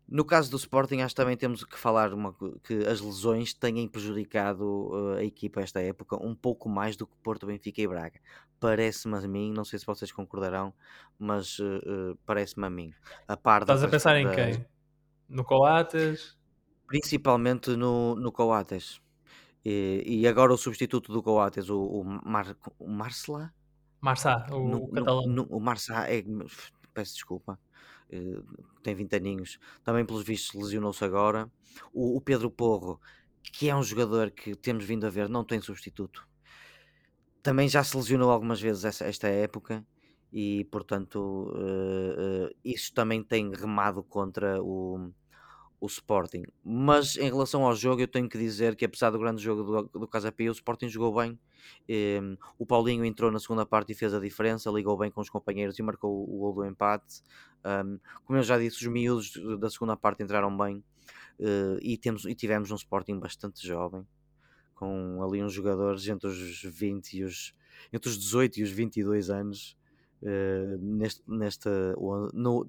[0.07, 3.87] no caso do Sporting, acho que também temos que falar uma, que as lesões têm
[3.87, 8.19] prejudicado uh, a equipa esta época um pouco mais do que Porto, Benfica e Braga.
[8.59, 10.73] Parece-me a mim, não sei se vocês concordarão,
[11.19, 11.63] mas uh,
[12.13, 12.93] uh, parece-me a mim.
[13.27, 14.65] A par da Estás a trans- pensar em da- quem?
[15.29, 16.37] No Coates?
[16.87, 19.01] Principalmente no, no Coates.
[19.65, 23.53] E, e agora o substituto do Coates, o, o, Mar, o Marcela?
[23.99, 25.27] Marçá, o, No- o catalão.
[25.27, 26.23] no- o Marçá é.
[26.93, 27.59] Peço desculpa.
[28.09, 28.41] Eh,
[28.83, 29.59] tem 20 aninhos.
[29.83, 31.51] Também, pelos vistos, lesionou-se agora.
[31.93, 32.99] O, o Pedro Porro,
[33.53, 36.27] que é um jogador que temos vindo a ver, não tem substituto.
[37.41, 39.85] Também já se lesionou algumas vezes essa- esta época.
[40.31, 45.11] E, portanto, eh, eh, isso também tem remado contra o,
[45.79, 46.43] o Sporting.
[46.63, 49.99] Mas em relação ao jogo, eu tenho que dizer que, apesar do grande jogo do,
[49.99, 51.39] do Casa Pia, o Sporting jogou bem.
[51.87, 55.29] Em, o Paulinho entrou na segunda parte e fez a diferença, ligou bem com os
[55.29, 57.21] companheiros e marcou o, o gol do empate.
[57.65, 60.83] Um, como eu já disse, os miúdos da segunda parte entraram bem
[61.39, 64.05] eh, e, temos, e tivemos um Sporting bastante jovem,
[64.75, 67.53] com ali uns jogadores entre os 20 e os
[67.93, 69.77] entre os 18 e os 22 anos.
[70.23, 71.95] eh, neste, nesta,
[72.33, 72.67] no,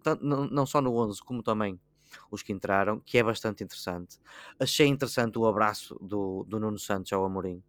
[0.51, 1.81] não só no 11, como também
[2.31, 4.19] os que entraram, que é bastante interessante.
[4.59, 7.63] Achei interessante o abraço do, do Nuno Santos ao Amorim,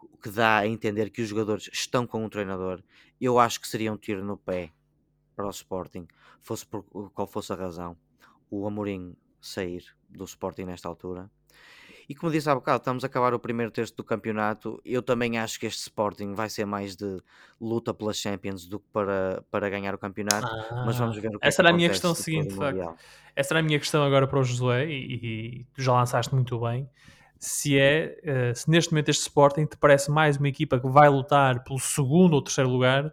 [0.00, 2.82] o que dá a entender que os jogadores estão com o treinador.
[3.20, 4.72] Eu acho que seria um tiro no pé
[5.34, 6.06] para o Sporting,
[6.40, 7.96] fosse por qual fosse a razão,
[8.50, 11.30] o Amorim sair do Sporting nesta altura.
[12.08, 14.80] E como disse há bocado, estamos a acabar o primeiro terço do campeonato.
[14.84, 17.20] Eu também acho que este Sporting vai ser mais de
[17.60, 20.46] luta pelas Champions do que para, para ganhar o campeonato.
[20.84, 22.54] mas vamos ver o que é Essa que era a minha questão seguinte.
[23.34, 26.58] Essa era a minha questão agora para o Josué e, e tu já lançaste muito
[26.60, 26.88] bem.
[27.38, 31.08] Se é, eh, se neste momento este Sporting te parece mais uma equipa que vai
[31.08, 33.12] lutar pelo segundo ou terceiro lugar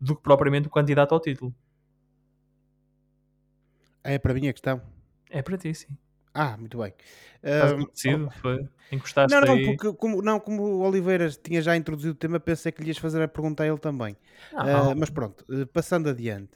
[0.00, 1.54] do que propriamente o candidato ao título.
[4.02, 4.80] É para mim a questão.
[5.28, 5.88] É para ti, sim.
[6.36, 6.92] Ah, muito bem.
[7.42, 7.72] Estás?
[8.40, 8.68] Foi?
[8.92, 9.64] Encostaste não, não, aí?
[9.64, 12.98] porque como, não, como o Oliveira tinha já introduzido o tema, pensei que lhe ias
[12.98, 14.16] fazer a pergunta a ele também.
[14.52, 16.52] Ah, mas pronto, eh, passando adiante,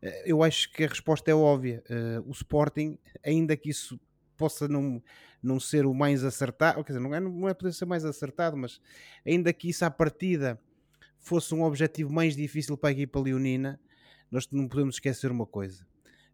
[0.00, 1.82] eh, eu acho que a resposta é óbvia.
[1.90, 4.00] Eh, o Sporting, ainda que isso
[4.36, 5.02] possa não,
[5.42, 8.56] não ser o mais acertado, quer dizer, não é, não é poder ser mais acertado,
[8.56, 8.80] mas
[9.26, 10.58] ainda que isso à partida
[11.18, 13.80] fosse um objetivo mais difícil para a equipa leonina,
[14.30, 15.84] nós não podemos esquecer uma coisa.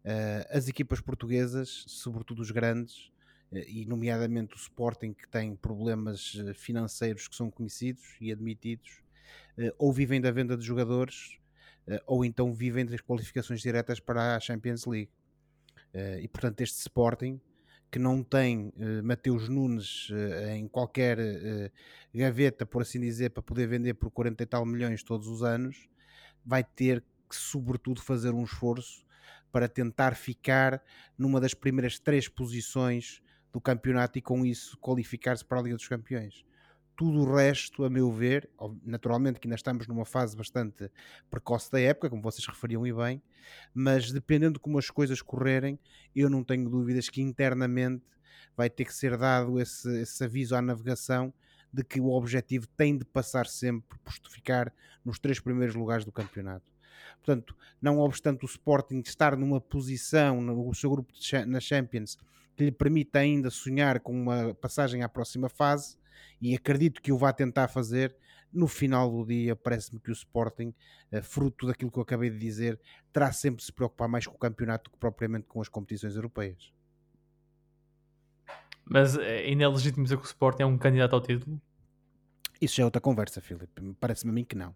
[0.05, 3.11] Eh, as equipas portuguesas, sobretudo os grandes,
[3.53, 9.01] eh, e nomeadamente o Sporting, que tem problemas eh, financeiros que são conhecidos e admitidos,
[9.77, 11.37] ou vivem da venda de jogadores,
[12.07, 15.11] ou então vivem das qualificações diretas para a Champions League.
[16.19, 17.39] E portanto, este Sporting,
[17.91, 20.09] que não tem Mateus Nunes
[20.55, 21.19] em qualquer
[22.13, 25.87] gaveta, por assim dizer, para poder vender por 40 e tal milhões todos os anos,
[26.43, 29.05] vai ter que, sobretudo, fazer um esforço
[29.53, 30.83] para tentar ficar
[31.15, 33.21] numa das primeiras três posições
[33.53, 36.43] do campeonato e com isso qualificar-se para a Liga dos Campeões.
[36.95, 38.49] Tudo o resto, a meu ver,
[38.83, 40.89] naturalmente que ainda estamos numa fase bastante
[41.29, 43.21] precoce da época, como vocês referiam e bem,
[43.73, 45.79] mas dependendo de como as coisas correrem,
[46.15, 48.03] eu não tenho dúvidas que internamente
[48.57, 51.31] vai ter que ser dado esse, esse aviso à navegação
[51.71, 54.73] de que o objetivo tem de passar sempre por ficar
[55.05, 56.72] nos três primeiros lugares do campeonato.
[57.23, 62.17] Portanto, não obstante o Sporting estar numa posição no seu grupo de na Champions
[62.55, 65.97] que lhe permita ainda sonhar com uma passagem à próxima fase,
[66.41, 68.15] e acredito que o vá tentar fazer.
[68.51, 70.73] No final do dia, parece-me que o Sporting,
[71.11, 72.79] eh, fruto daquilo que eu acabei de dizer,
[73.11, 76.15] terá sempre de se preocupar mais com o campeonato do que propriamente com as competições
[76.15, 76.71] europeias.
[78.85, 81.59] Mas eh, ainda é legítimo dizer que o Sporting é um candidato ao título?
[82.61, 83.95] Isso já é outra conversa, Filipe.
[83.99, 84.75] Parece-me a mim que não.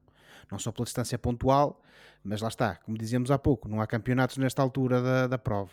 [0.52, 1.82] Não só pela distância pontual,
[2.24, 5.72] mas lá está, como dizíamos há pouco, não há campeonatos nesta altura da, da prova.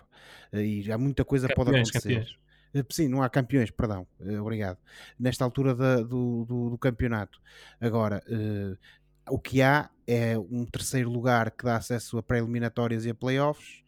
[0.53, 2.09] E há muita coisa campeões, pode acontecer.
[2.09, 2.39] Campeões.
[2.75, 4.79] Eh, sim, não há campeões, perdão, eh, obrigado.
[5.19, 7.41] Nesta altura da, do, do, do, campeonato.
[7.81, 8.23] Agora,
[9.29, 13.83] o que há é um terceiro lugar que dá acesso a pré-eliminatórias e a playoffs,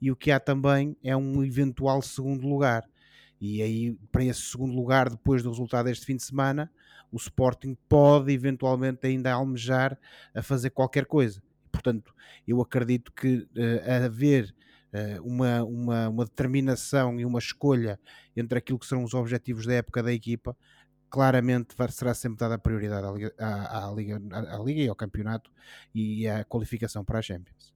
[0.00, 2.88] e o que há também é um eventual segundo lugar.
[3.40, 6.70] E aí, para esse segundo lugar, depois do resultado deste fim de semana,
[7.12, 9.98] o Sporting pode eventualmente ainda almejar
[10.34, 11.42] a fazer qualquer coisa.
[11.70, 12.14] Portanto,
[12.46, 14.54] eu acredito que uh, haver
[14.92, 17.98] uh, uma, uma, uma determinação e uma escolha
[18.36, 20.56] entre aquilo que serão os objetivos da época da equipa,
[21.08, 25.50] claramente será sempre dada prioridade à Liga, à, à, Liga, à, Liga e ao campeonato
[25.94, 27.74] e à qualificação para a Champions.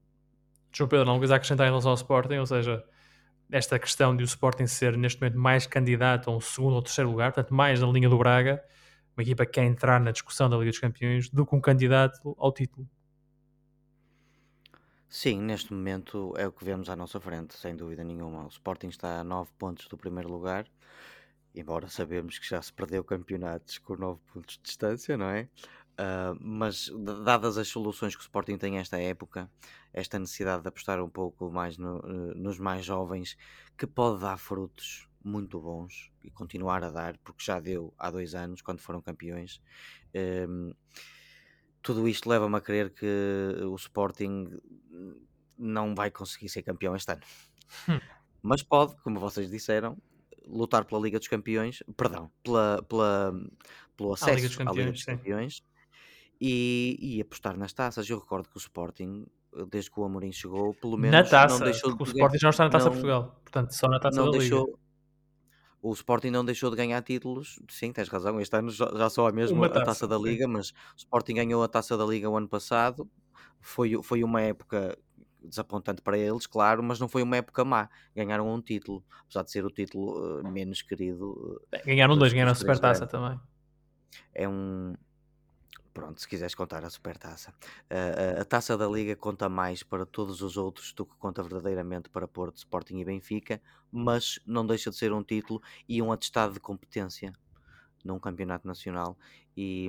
[0.72, 2.84] João Pedro, não coisa a acrescentar em relação ao Sporting, ou seja,
[3.50, 7.10] esta questão de o Sporting ser neste momento mais candidato a um segundo ou terceiro
[7.10, 8.62] lugar, portanto mais na linha do Braga,
[9.16, 12.34] uma equipa que quer entrar na discussão da Liga dos Campeões, do que um candidato
[12.38, 12.88] ao título.
[15.08, 18.46] Sim, neste momento é o que vemos à nossa frente, sem dúvida nenhuma.
[18.46, 20.66] O Sporting está a 9 pontos do primeiro lugar,
[21.54, 25.48] embora sabemos que já se perdeu campeonatos com 9 pontos de distância, não é?
[25.92, 26.90] Uh, mas
[27.24, 29.48] dadas as soluções que o Sporting tem esta época,
[29.92, 33.36] esta necessidade de apostar um pouco mais no, uh, nos mais jovens,
[33.78, 38.34] que pode dar frutos muito bons e continuar a dar, porque já deu há dois
[38.34, 39.60] anos, quando foram campeões.
[40.14, 40.74] Uh,
[41.82, 43.06] tudo isto leva-me a crer que
[43.62, 44.48] o Sporting
[45.58, 47.22] não vai conseguir ser campeão este ano.
[47.88, 48.00] Hum.
[48.42, 49.96] Mas pode, como vocês disseram,
[50.46, 53.32] lutar pela Liga dos Campeões, perdão, pela, pela,
[53.96, 55.62] pelo acesso à Liga dos Campeões, Liga dos Campeões
[56.40, 58.08] e, e, apostar nas taças.
[58.08, 59.26] Eu recordo que o Sporting,
[59.70, 62.02] desde que o Amorim chegou, pelo menos na taça, não deixou de...
[62.02, 64.38] o Sporting já não está na Taça não, Portugal, portanto só na Taça não da
[64.38, 64.78] deixou, Liga.
[65.84, 69.32] O Sporting não deixou de ganhar títulos, sim, tens razão, este ano já, só a
[69.32, 72.38] mesma taça, a taça da Liga, mas o Sporting ganhou a Taça da Liga o
[72.38, 73.06] ano passado,
[73.60, 74.96] foi, foi uma época
[75.42, 77.90] desapontante para eles, claro, mas não foi uma época má.
[78.16, 81.60] Ganharam um título, apesar de ser o título uh, menos querido.
[81.70, 83.38] Uh, ganharam dois, ganharam a Supertaça também.
[84.34, 84.94] É um.
[85.94, 87.54] Pronto, se quiseres contar a Supertaça.
[87.84, 92.10] Uh, a Taça da Liga conta mais para todos os outros do que conta verdadeiramente
[92.10, 96.52] para Porto, Sporting e Benfica, mas não deixa de ser um título e um atestado
[96.52, 97.32] de competência
[98.04, 99.16] num campeonato nacional.
[99.56, 99.88] E.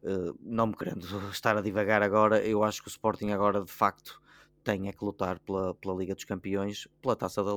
[0.00, 3.70] Uh, não me querendo estar a divagar agora, eu acho que o Sporting agora de
[3.70, 4.22] facto
[4.62, 7.50] tem é que lutar pela, pela Liga dos Campeões, pela taça da.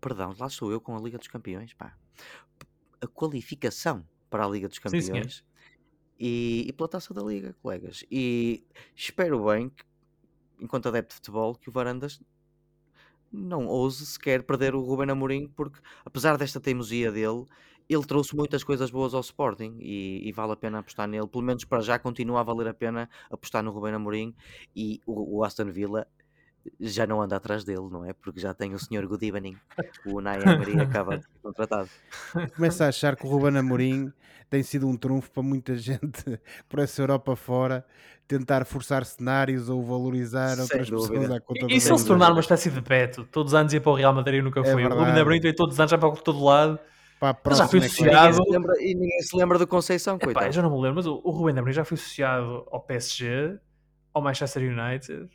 [0.00, 1.96] Perdão, lá estou eu com a Liga dos Campeões, pá.
[3.00, 5.42] A qualificação para a Liga dos Campeões Sim,
[6.18, 8.04] e, e, pela taça da Liga, colegas.
[8.10, 8.64] E
[8.94, 9.84] espero bem, que,
[10.60, 12.20] enquanto adepto de futebol, que o Varandas
[13.30, 17.44] não ouse sequer perder o Ruben Amorim, porque apesar desta teimosia dele,
[17.88, 21.26] ele trouxe muitas coisas boas ao Sporting e, e, vale a pena apostar nele.
[21.26, 24.34] Pelo menos para já continua a valer a pena apostar no Ruben Amorim
[24.76, 26.06] e o, o Aston Villa
[26.80, 28.12] já não anda atrás dele, não é?
[28.12, 29.56] Porque já tem o senhor Good Evening,
[30.06, 31.88] o Unai Emery acaba de ser contratado.
[32.56, 34.12] Começa a achar que o Ruben Amorim
[34.50, 36.22] tem sido um trunfo para muita gente
[36.68, 37.84] por essa Europa fora
[38.26, 41.12] tentar forçar cenários ou valorizar Sem outras dúvida.
[41.12, 43.72] pessoas à conta E se ele se tornar uma espécie de peto, todos os anos
[43.72, 44.84] ia para o Real Madrid e nunca é foi.
[44.84, 46.78] o Ruben Amorim tem todos os anos já para todo lado.
[47.56, 48.36] já foi associado.
[48.36, 50.52] E ninguém, e ninguém se lembra do Conceição, Epá, coitado.
[50.52, 53.58] já não me lembro, mas o, o Ruben Amorim já foi associado ao PSG,
[54.12, 55.28] ao Manchester United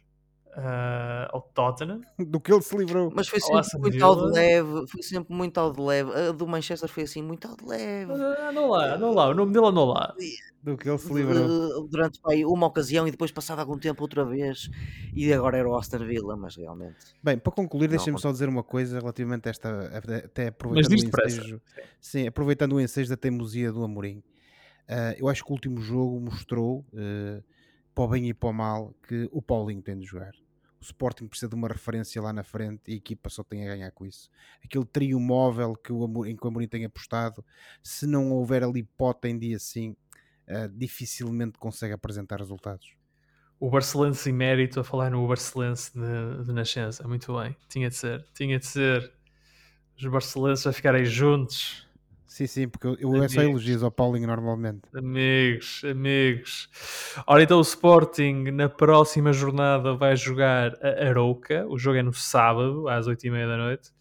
[0.57, 2.01] uh, ao Tottenham.
[2.17, 3.11] Do que ele se livrou.
[3.13, 6.11] Mas foi sempre muito ao de leve, foi sempre muito ao de leve.
[6.11, 8.11] A do Manchester foi assim, muito ao de leve.
[8.11, 10.13] Uh, não lá, não lá, o nome dele não lá.
[10.61, 11.87] Do que ele se livrou.
[11.87, 14.69] Durante pai, uma ocasião e depois passado algum tempo outra vez.
[15.13, 17.13] E agora era o Aston Villa, mas realmente.
[17.21, 19.91] Bem, para concluir, deixem-me só dizer uma coisa relativamente a esta.
[20.25, 21.61] Até aproveitando o ensejo.
[21.99, 24.23] Sim, aproveitando o ensejo da teimosia do Amorim.
[24.83, 27.41] Uh, eu acho que o último jogo mostrou, uh,
[27.95, 30.33] para o bem e para o mal, que o Paulinho tem de jogar
[30.83, 33.73] o Sporting precisa de uma referência lá na frente e a equipa só tem a
[33.73, 34.29] ganhar com isso.
[34.63, 37.43] Aquele trio móvel que o, em que o Amorim tem apostado,
[37.81, 39.95] se não houver ali pota em dia assim,
[40.49, 42.95] uh, dificilmente consegue apresentar resultados.
[43.59, 47.95] O Barcelense em mérito a falar no Barcelense de, de Nascença, muito bem, tinha de
[47.95, 49.13] ser, tinha de ser.
[49.97, 51.87] Os Barcelenses a ficarem juntos
[52.33, 54.81] Sim, sim, porque eu, é só elogios ao Paulinho normalmente.
[54.95, 56.67] Amigos, amigos.
[57.27, 61.63] Ora, então o Sporting na próxima jornada vai jogar a Arouca.
[61.67, 63.91] O jogo é no sábado, às 8h30 da noite.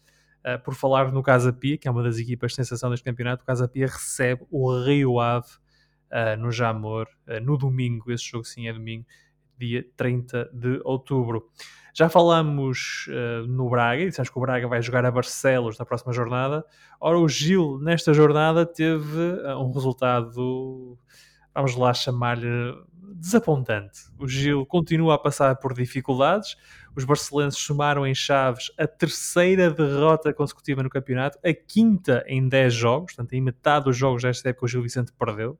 [0.43, 3.43] Uh, por falar no Casa Pia, que é uma das equipas de sensação deste campeonato,
[3.43, 5.49] o Casa Pia recebe o Rio Ave
[6.11, 8.11] uh, no Jamor uh, no domingo.
[8.11, 9.05] Esse jogo sim é domingo,
[9.67, 11.49] dia 30 de outubro.
[11.95, 13.05] Já falamos
[13.47, 16.65] no Braga e dissemos que o Braga vai jogar a Barcelos na próxima jornada.
[16.99, 19.19] Ora, o Gil, nesta jornada, teve
[19.59, 20.97] um resultado,
[21.53, 22.73] vamos lá chamar-lhe
[23.15, 24.01] desapontante.
[24.19, 26.57] O Gil continua a passar por dificuldades.
[26.95, 32.73] Os barcelenses somaram em Chaves a terceira derrota consecutiva no campeonato, a quinta em 10
[32.73, 35.59] jogos, portanto, em metade dos jogos desta época o Gil Vicente perdeu.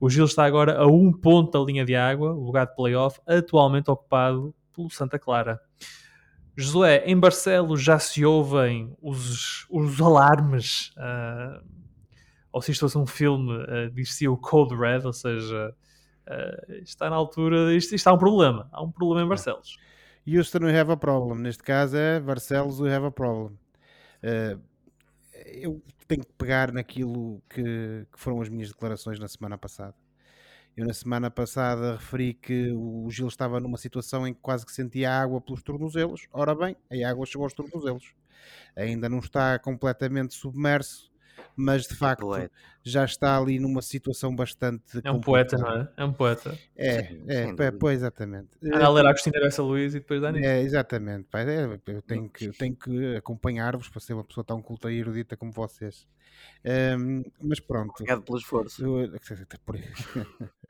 [0.00, 3.90] O Gil está agora a um ponto da linha de água, lugar de playoff, atualmente
[3.90, 5.60] ocupado pelo Santa Clara.
[6.56, 11.62] Josué, em Barcelos já se ouvem os, os alarmes, uh,
[12.50, 15.74] ou se isto fosse um filme, uh, o Code Red, ou seja,
[16.26, 19.76] uh, está na altura, isto, isto há um problema, há um problema em Barcelos.
[20.26, 21.38] Houston, we have a problem.
[21.40, 23.58] Neste caso é Barcelos, we have a problem.
[24.22, 24.58] Uh,
[25.52, 29.94] eu tenho que pegar naquilo que, que, foram as minhas declarações na semana passada.
[30.76, 34.72] Eu na semana passada referi que o Gil estava numa situação em que quase que
[34.72, 36.28] sentia água pelos tornozelos.
[36.32, 38.14] Ora bem, a água chegou aos tornozelos.
[38.76, 41.09] Ainda não está completamente submerso,
[41.56, 42.50] mas de facto poeta.
[42.82, 45.00] já está ali numa situação bastante.
[45.04, 45.88] É um poeta, não é?
[45.96, 46.58] É um poeta.
[46.76, 48.48] É, sim, é, é pois, exatamente.
[48.62, 50.46] Anda a ler a Agostinho Bessa Luís e depois dá nisso.
[50.46, 51.28] É, exatamente.
[51.30, 54.90] Pai, é, eu tenho que, eu tenho que acompanhar-vos para ser uma pessoa tão culta
[54.90, 56.06] e erudita como vocês.
[56.64, 57.90] Um, mas pronto.
[57.90, 58.84] Obrigado pelo esforço.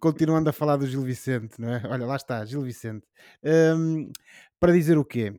[0.00, 1.82] Continuando a falar do Gil Vicente, não é?
[1.86, 3.06] Olha, lá está, Gil Vicente.
[3.42, 4.10] Um,
[4.58, 5.34] para dizer o quê?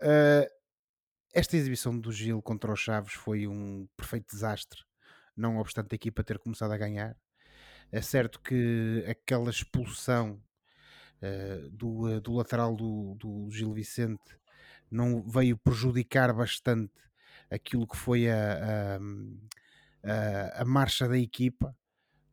[0.00, 0.46] Uh,
[1.32, 4.80] esta exibição do Gil contra os Chaves foi um perfeito desastre,
[5.36, 7.16] não obstante a equipa ter começado a ganhar.
[7.90, 10.42] É certo que aquela expulsão
[11.22, 14.38] uh, do, uh, do lateral do, do Gil Vicente
[14.90, 16.92] não veio prejudicar bastante
[17.50, 18.98] aquilo que foi a, a,
[20.58, 21.76] a, a marcha da equipa,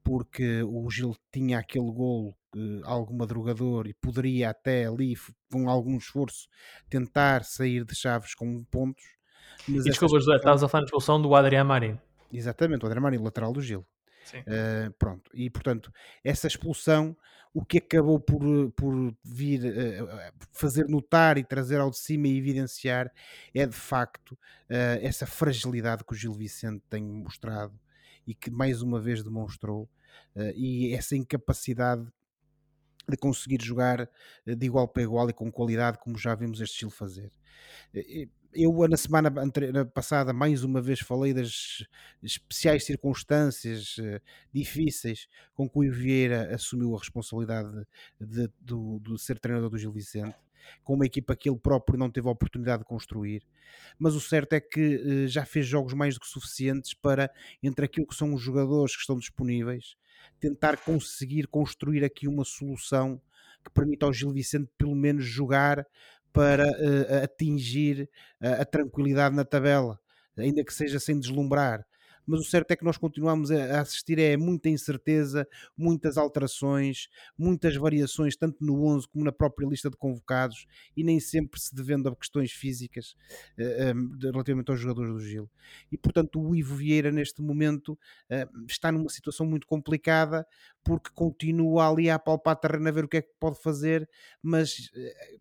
[0.03, 2.35] porque o Gil tinha aquele golo
[2.83, 5.15] algo madrugador e poderia até ali,
[5.51, 6.47] com algum esforço,
[6.89, 9.03] tentar sair de Chaves com pontos.
[9.67, 12.01] Mas e desculpa, José, estavas a falar da expulsão do Adriano Marinho.
[12.31, 13.85] Exatamente, o Adriano Marinho, lateral do Gil.
[14.35, 15.91] Uh, pronto, e portanto,
[16.23, 17.17] essa expulsão,
[17.51, 20.07] o que acabou por, por vir uh,
[20.51, 23.11] fazer notar e trazer ao de cima e evidenciar
[23.55, 27.73] é de facto uh, essa fragilidade que o Gil Vicente tem mostrado
[28.27, 29.89] e que mais uma vez demonstrou,
[30.55, 32.05] e essa incapacidade
[33.09, 34.01] de conseguir jogar
[34.45, 37.31] eh, de igual para igual e com qualidade, como já vimos este estilo fazer.
[37.93, 39.31] Eh, eu, na semana
[39.93, 41.85] passada, mais uma vez falei das
[42.23, 44.19] especiais circunstâncias uh,
[44.51, 47.85] difíceis com que o Vieira assumiu a responsabilidade
[48.19, 50.35] de, de, de, ser treinador do Gil Vicente,
[50.83, 53.43] com uma equipa que ele próprio não teve a oportunidade de construir.
[53.99, 57.31] Mas o certo é que uh, já fez jogos mais do que suficientes para,
[57.61, 59.95] entre aquilo que são os jogadores que estão disponíveis,
[60.39, 63.21] tentar conseguir construir aqui uma solução
[63.63, 65.85] que permita ao Gil Vicente pelo menos jogar
[66.31, 68.09] para uh, atingir
[68.39, 69.99] a, a tranquilidade na tabela,
[70.37, 71.85] ainda que seja sem deslumbrar
[72.29, 77.75] mas o certo é que nós continuamos a assistir a muita incerteza, muitas alterações, muitas
[77.75, 82.07] variações, tanto no 11 como na própria lista de convocados, e nem sempre se devendo
[82.07, 83.15] a questões físicas
[83.57, 85.49] uh, relativamente aos jogadores do Gil.
[85.91, 90.45] E portanto, o Ivo Vieira, neste momento, uh, está numa situação muito complicada,
[90.83, 94.09] porque continua ali a palpar terreno a ver o que é que pode fazer,
[94.41, 94.89] mas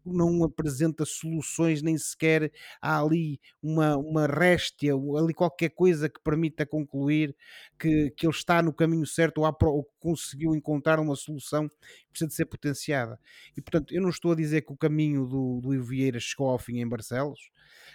[0.04, 6.66] não apresenta soluções, nem sequer há ali uma, uma réstia, ali qualquer coisa que permita
[6.66, 7.34] concluir
[7.78, 12.10] que, que ele está no caminho certo ou, há, ou conseguiu encontrar uma solução que
[12.10, 13.18] precisa de ser potenciada.
[13.56, 16.48] E portanto, eu não estou a dizer que o caminho do, do Ivo Vieira chegou
[16.48, 17.50] ao fim em Barcelos,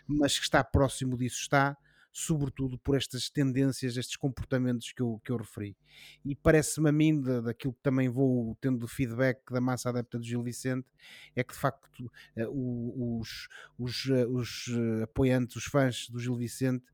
[0.08, 1.78] mas que está próximo disso está
[2.14, 5.76] sobretudo por estas tendências, estes comportamentos que eu, que eu referi.
[6.24, 10.24] E parece-me a mim, da, daquilo que também vou tendo feedback da massa adepta do
[10.24, 10.88] Gil Vicente,
[11.36, 13.48] é que de facto eh, os,
[13.80, 16.86] os, eh, os eh, apoiantes, os fãs do Gil Vicente,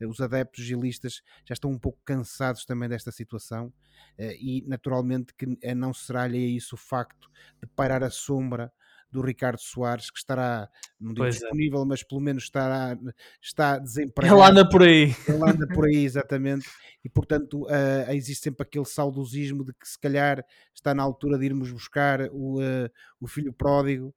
[0.00, 3.72] os adeptos gilistas, já estão um pouco cansados também desta situação
[4.18, 8.72] e naturalmente que não será-lhe isso o facto de pairar a sombra
[9.10, 10.68] do Ricardo Soares, que estará,
[11.00, 11.38] não digo pois é.
[11.40, 11.84] disponível, é.
[11.84, 12.98] mas pelo menos estará,
[13.42, 14.40] está desempregado.
[14.40, 15.14] Ele anda por aí.
[15.26, 16.68] Ele anda por aí, exatamente.
[17.04, 20.44] E portanto uh, existe sempre aquele saudosismo de que se calhar
[20.74, 22.90] está na altura de irmos buscar o, uh,
[23.20, 24.14] o filho pródigo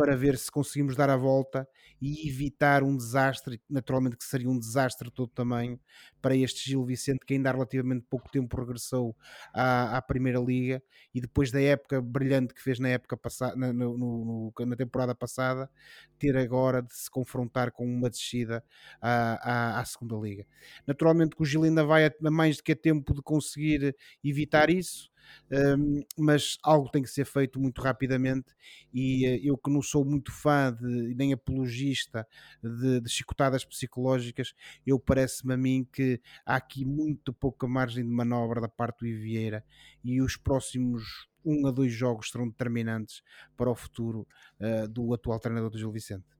[0.00, 1.68] para ver se conseguimos dar a volta
[2.00, 5.78] e evitar um desastre, naturalmente que seria um desastre de todo tamanho,
[6.22, 9.14] para este Gil Vicente, que ainda há relativamente pouco tempo regressou
[9.52, 10.82] à, à Primeira Liga
[11.14, 15.14] e depois da época brilhante que fez na época passada, na, no, no, na temporada
[15.14, 15.70] passada,
[16.18, 18.64] ter agora de se confrontar com uma descida
[19.02, 20.46] à, à, à Segunda Liga.
[20.86, 23.94] Naturalmente que o Gil ainda vai a mais do que a tempo de conseguir
[24.24, 25.09] evitar isso,
[25.50, 28.54] um, mas algo tem que ser feito muito rapidamente
[28.92, 32.26] e uh, eu que não sou muito fã de, nem apologista
[32.62, 34.54] de, de chicotadas psicológicas,
[34.86, 39.06] eu parece-me a mim que há aqui muito pouca margem de manobra da parte do
[39.06, 39.64] Ivieira
[40.04, 43.22] e os próximos um a dois jogos serão determinantes
[43.56, 44.26] para o futuro
[44.60, 46.39] uh, do atual treinador do Gil Vicente.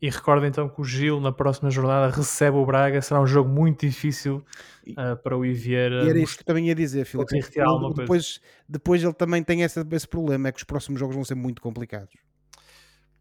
[0.00, 3.50] E recordo então que o Gil na próxima jornada recebe o Braga, será um jogo
[3.50, 4.44] muito difícil
[4.90, 6.04] uh, para o Ivieira.
[6.04, 7.34] E era isto que também ia dizer, Filipe.
[7.96, 11.34] Depois, depois ele também tem esse, esse problema, é que os próximos jogos vão ser
[11.34, 12.14] muito complicados.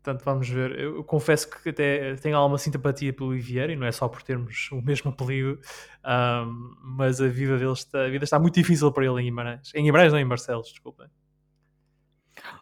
[0.03, 0.80] Portanto, vamos ver.
[0.80, 4.69] Eu confesso que até tenho alguma simpatia pelo Ivieira, e não é só por termos
[4.71, 5.59] o mesmo apelido,
[6.05, 9.71] um, mas a vida dele está, a vida está muito difícil para ele em Guimarães.
[9.75, 11.07] Em Guimarães, não em Barcelos, desculpem.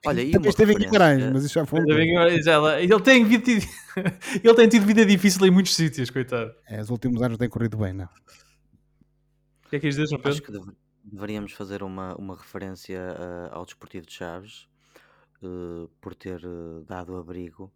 [0.05, 1.79] Olha, e Também esteve em Guimarães, mas isso já foi.
[1.79, 3.43] Ele tem, vida,
[4.43, 6.53] ele tem tido vida difícil em muitos sítios, coitado.
[6.67, 8.05] É, os últimos anos têm corrido bem, não?
[9.65, 10.31] O que é que dizer, João Pedro?
[10.31, 10.51] Acho que
[11.03, 14.67] deveríamos fazer uma, uma referência uh, ao Desportivo de Chaves
[15.41, 17.71] uh, por ter uh, dado abrigo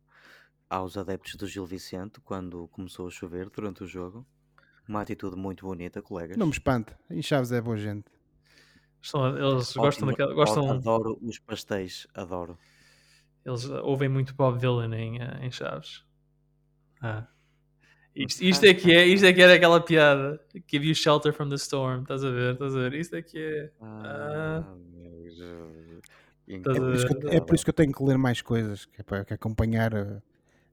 [0.69, 4.25] aos adeptos do Gil Vicente quando começou a chover durante o jogo.
[4.87, 6.37] Uma atitude muito bonita, colegas.
[6.37, 8.05] Não me espanta, em Chaves é boa gente.
[9.01, 10.33] Eles Ótimo, gostam daquela.
[10.33, 12.57] Gostam, adoro os pastéis, adoro.
[13.45, 16.03] Eles ouvem muito Bob Dylan em, eh, em Chaves.
[17.01, 17.25] Ah.
[18.15, 20.41] Isto, isto, é que é, isto é que era aquela piada.
[20.69, 22.01] Give you shelter from the storm.
[22.01, 22.53] Estás a ver?
[22.53, 22.93] Estás a ver?
[22.93, 23.71] Isto é que é.
[23.81, 24.79] Ah, ah.
[26.49, 28.85] É, por isso que eu, é por isso que eu tenho que ler mais coisas,
[28.85, 30.21] que é para que acompanhar a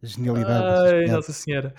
[0.02, 0.94] genialidade.
[0.94, 1.74] Ai, Nossa Senhora.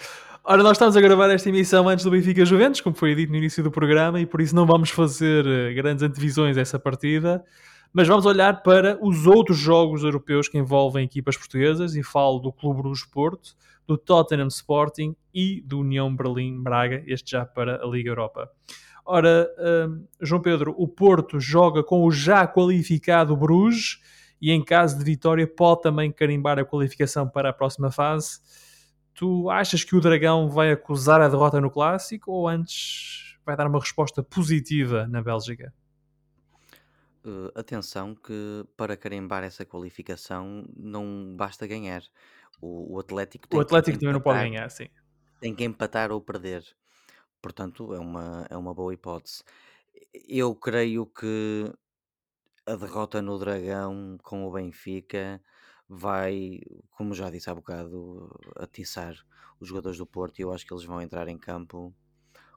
[0.49, 3.35] Ora, nós estamos a gravar esta emissão antes do Benfica Juventus, como foi dito no
[3.35, 7.43] início do programa, e por isso não vamos fazer eh, grandes antevisões a essa partida,
[7.91, 12.53] mas vamos olhar para os outros jogos europeus que envolvem equipas portuguesas, e falo do
[12.53, 17.85] Clube Bruges Porto, do Tottenham Sporting e do União Berlim Braga, este já para a
[17.85, 18.49] Liga Europa.
[19.05, 23.99] Ora, um, João Pedro, o Porto joga com o já qualificado Bruges
[24.41, 28.39] e em caso de vitória pode também carimbar a qualificação para a próxima fase
[29.17, 33.65] tu achas que o Dragão vai acusar a derrota no Clássico ou antes vai dar
[33.65, 35.73] uma resposta positiva na Bélgica?
[37.25, 42.03] Uh, atenção que para carimbar essa qualificação não basta ganhar.
[42.61, 44.87] O, o Atlético O Atlético também não pode ganhar, sim.
[45.41, 46.63] Tem que empatar ou perder.
[47.41, 49.43] Portanto, é uma, é uma boa hipótese.
[50.27, 51.73] Eu creio que
[52.67, 55.41] a derrota no Dragão com o Benfica
[55.87, 56.59] vai,
[56.91, 59.15] como já disse há bocado, atiçar
[59.59, 61.93] os jogadores do Porto e eu acho que eles vão entrar em campo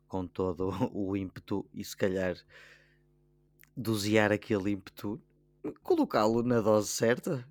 [0.09, 2.37] com todo o ímpeto e se calhar
[3.77, 5.21] dosear aquele ímpeto,
[5.83, 7.47] colocá-lo na dose certa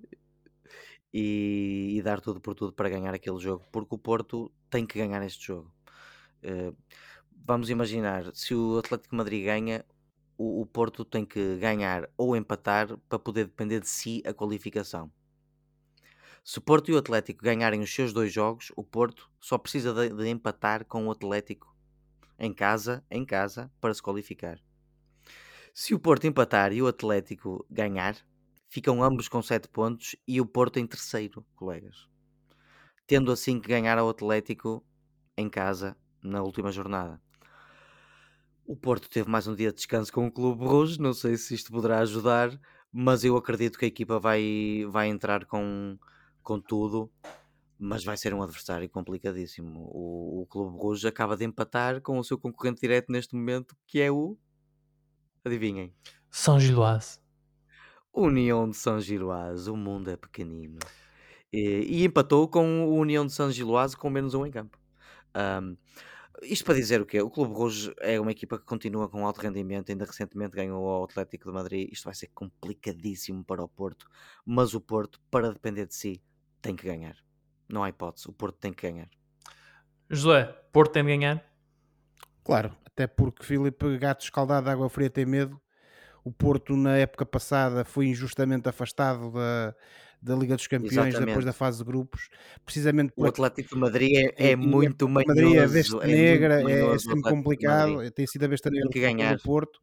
[1.13, 4.99] e, e, dar tudo por tudo para ganhar aquele jogo, porque o Porto tem que
[4.99, 5.73] ganhar este jogo.
[6.43, 6.75] Uh,
[7.45, 9.83] vamos imaginar, se o Atlético Madrid ganha,
[10.37, 15.11] o, o Porto tem que ganhar ou empatar para poder depender de si a qualificação.
[16.43, 19.93] Se o Porto e o Atlético ganharem os seus dois jogos, o Porto só precisa
[19.93, 21.75] de, de empatar com o Atlético
[22.39, 24.59] em casa, em casa, para se qualificar.
[25.73, 28.15] Se o Porto empatar e o Atlético ganhar,
[28.69, 32.07] ficam ambos com 7 pontos e o Porto em terceiro, colegas.
[33.05, 34.85] Tendo assim que ganhar ao Atlético
[35.37, 37.21] em casa na última jornada.
[38.65, 41.55] O Porto teve mais um dia de descanso com o Clube Rouge, não sei se
[41.55, 42.51] isto poderá ajudar,
[42.91, 45.97] mas eu acredito que a equipa vai, vai entrar com,
[46.43, 47.11] com tudo,
[47.77, 49.89] mas vai ser um adversário complicadíssimo.
[49.91, 54.01] O, o Clube Rouge acaba de empatar com o seu concorrente direto neste momento, que
[54.01, 54.37] é o.
[55.45, 55.93] Adivinhem?
[56.29, 57.19] São Giloase.
[58.13, 59.69] União de São Giloase.
[59.69, 60.79] O mundo é pequenino.
[61.51, 64.77] E, e, empatou com o União de São Giloase com menos um em campo.
[65.35, 65.77] Um,
[66.43, 67.21] isto para dizer o quê?
[67.21, 71.03] O Clube Rouge é uma equipa que continua com alto rendimento, ainda recentemente ganhou o
[71.03, 71.89] Atlético de Madrid.
[71.91, 74.07] Isto vai ser complicadíssimo para o Porto,
[74.45, 76.21] mas o Porto, para depender de si,
[76.61, 77.15] tem que ganhar.
[77.67, 78.27] Não há hipótese.
[78.27, 79.09] O Porto tem que ganhar.
[80.09, 81.43] José, Porto tem de ganhar?
[82.43, 85.61] Claro, até porque Filipe Gato escaldado de água fria tem medo.
[86.23, 89.75] O Porto, na época passada, foi injustamente afastado da,
[90.21, 91.27] da Liga dos Campeões Exatamente.
[91.27, 92.27] depois da fase de grupos.
[92.65, 95.27] Precisamente o Atlético de Madrid é, é muito manhoso.
[95.27, 98.11] Madrid é besta negra, é, é sempre complicado.
[98.11, 99.35] Tem sido a besta negra que ganhar.
[99.35, 99.79] do Porto.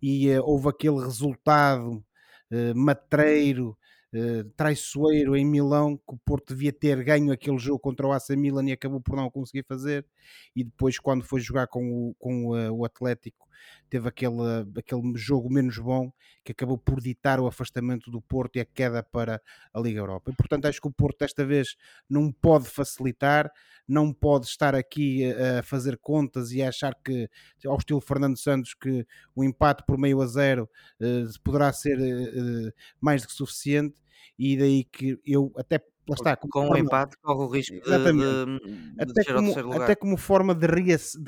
[0.00, 2.04] E uh, houve aquele resultado
[2.52, 3.76] uh, matreiro
[4.14, 8.30] uh, traiçoeiro em Milão, que o Porto devia ter ganho aquele jogo contra o AC
[8.30, 10.06] Milan e acabou por não conseguir fazer.
[10.54, 13.48] E depois, quando foi jogar com o, com uh, o Atlético,
[13.88, 14.40] teve aquele,
[14.76, 16.12] aquele jogo menos bom
[16.44, 19.40] que acabou por ditar o afastamento do Porto e a queda para
[19.72, 20.30] a Liga Europa.
[20.30, 21.76] E, portanto, acho que o Porto desta vez
[22.08, 23.50] não pode facilitar,
[23.86, 27.28] não pode estar aqui a fazer contas e a achar que,
[27.66, 30.68] ao estilo Fernando Santos, que o empate por meio a zero
[31.00, 34.00] uh, poderá ser uh, mais do que suficiente.
[34.38, 35.78] E daí que eu até
[36.10, 39.94] lá está, com o um empate corre o risco de, de, de até, como, até
[39.94, 40.66] como forma de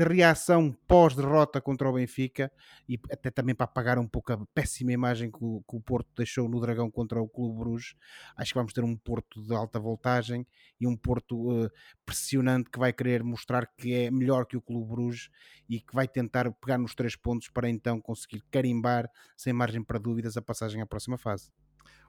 [0.04, 2.50] reação pós-derrota contra o Benfica
[2.88, 6.08] e até também para apagar um pouco a péssima imagem que o, que o Porto
[6.16, 7.94] deixou no Dragão contra o Clube Bruges,
[8.36, 10.46] acho que vamos ter um Porto de alta voltagem
[10.80, 11.70] e um Porto uh,
[12.04, 15.30] pressionante que vai querer mostrar que é melhor que o Clube Bruges
[15.68, 19.98] e que vai tentar pegar nos três pontos para então conseguir carimbar sem margem para
[19.98, 21.50] dúvidas a passagem à próxima fase.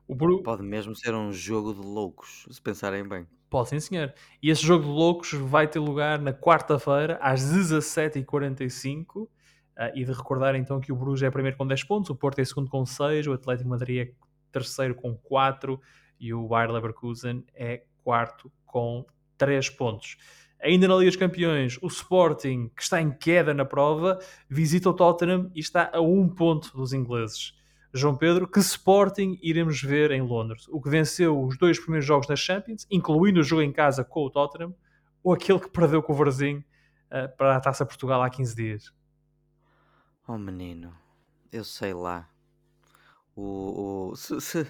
[0.10, 0.44] Bru...
[0.44, 3.28] Pode mesmo ser um jogo de loucos, se pensarem bem.
[3.50, 4.14] Pode sim, senhor.
[4.42, 9.16] E esse jogo de loucos vai ter lugar na quarta-feira, às 17h45.
[9.16, 9.30] Uh,
[9.76, 12.40] ah, e de recordar então que o Bruges é primeiro com 10 pontos, o Porto
[12.40, 14.12] é segundo com 6, o Atlético Madrid é
[14.52, 15.80] terceiro com 4
[16.20, 19.06] e o Bayer Leverkusen é quarto com
[19.38, 20.18] 3 pontos.
[20.62, 24.18] Ainda na Liga dos Campeões, o Sporting, que está em queda na prova,
[24.50, 27.54] visita o Tottenham e está a um ponto dos ingleses.
[27.94, 30.68] João Pedro, que Sporting iremos ver em Londres?
[30.70, 34.22] O que venceu os dois primeiros jogos da Champions, incluindo o jogo em casa com
[34.26, 34.74] o Tottenham,
[35.24, 38.94] ou aquele que perdeu com o Varzim uh, para a Taça Portugal há 15 dias?
[40.28, 40.92] Oh menino,
[41.52, 42.28] eu sei lá.
[43.36, 44.68] O, o se, se...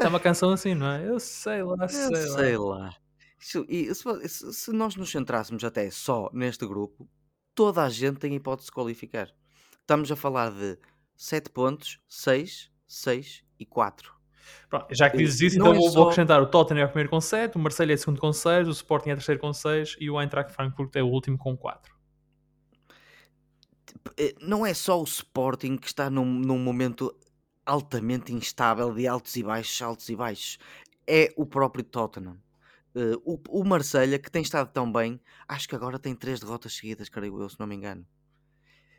[0.00, 1.08] É uma canção assim, não é?
[1.08, 2.78] Eu sei lá, sei, eu sei lá.
[2.78, 2.96] lá.
[3.40, 7.08] Isso, e, se, se, nós nos centrássemos até só neste grupo,
[7.54, 9.32] toda a gente tem hipótese de qualificar.
[9.80, 10.76] Estamos a falar de
[11.18, 14.16] 7 pontos, 6, 6 e 4.
[14.70, 16.02] Pronto, já que dizes isso, então é vou, só...
[16.04, 18.68] acrescentar o Tottenham é o primeiro com 7, o Marseille é o segundo com 6,
[18.68, 21.56] o Sporting é o terceiro com 6 e o Eintracht Frankfurt é o último com
[21.56, 21.92] 4.
[24.16, 27.14] Eh, não é só o Sporting que está num, num momento
[27.66, 30.58] altamente instável de altos e baixos, altos e baixos.
[31.04, 32.38] É o próprio Tottenham.
[32.94, 36.74] Uh, o, o Marselha, que tem estado tão bem, acho que agora tem três derrotas
[36.74, 38.06] seguidas, creio eu, se não me engano.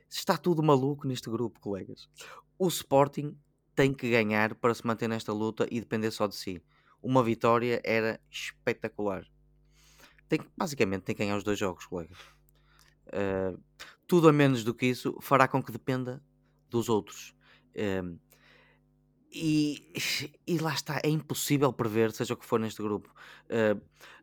[0.10, 2.10] Está tudo maluco neste grupo, colegas.
[2.58, 3.38] O Sporting
[3.76, 6.62] tem que ganhar para se manter nesta luta e depender só de si.
[7.02, 9.26] Uma vitória era espetacular.
[10.28, 12.18] Tem, basicamente tem que ganhar os dois jogos, colegas.
[13.08, 13.62] Uh,
[14.06, 16.22] tudo a menos do que isso fará com que dependa
[16.70, 17.36] dos outros.
[17.76, 18.20] Uh,
[19.32, 19.94] e,
[20.48, 23.14] e, lá está, é impossível prever, seja o que for neste grupo.
[23.46, 23.80] Uh,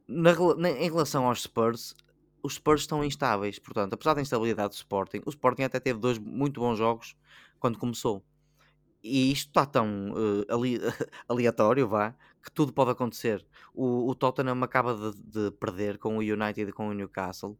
[0.09, 1.95] na, na, em relação aos Spurs,
[2.47, 3.59] os Spurs estão instáveis.
[3.59, 7.17] Portanto, apesar da instabilidade do Sporting, o Sporting até teve dois muito bons jogos
[7.59, 8.25] quando começou.
[9.03, 10.79] E isto está tão uh, ali,
[11.29, 13.45] aleatório, vá, que tudo pode acontecer.
[13.75, 17.59] O, o Tottenham acaba de, de, perder com o United e com o Newcastle.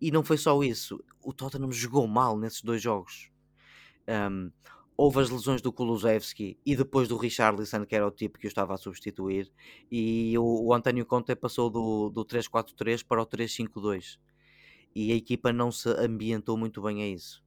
[0.00, 1.02] E não foi só isso.
[1.22, 3.30] O Tottenham jogou mal nesses dois jogos.
[4.08, 4.50] Um,
[4.96, 8.48] houve as lesões do Kulusevski e depois do Richarlison, que era o tipo que o
[8.48, 9.52] estava a substituir,
[9.90, 14.18] e o, o António Conte passou do, do 3-4-3 para o 3-5-2.
[14.94, 17.44] E a equipa não se ambientou muito bem a isso.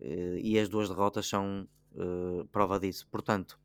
[0.00, 3.06] Uh, e as duas derrotas são uh, prova disso.
[3.08, 3.60] Portanto,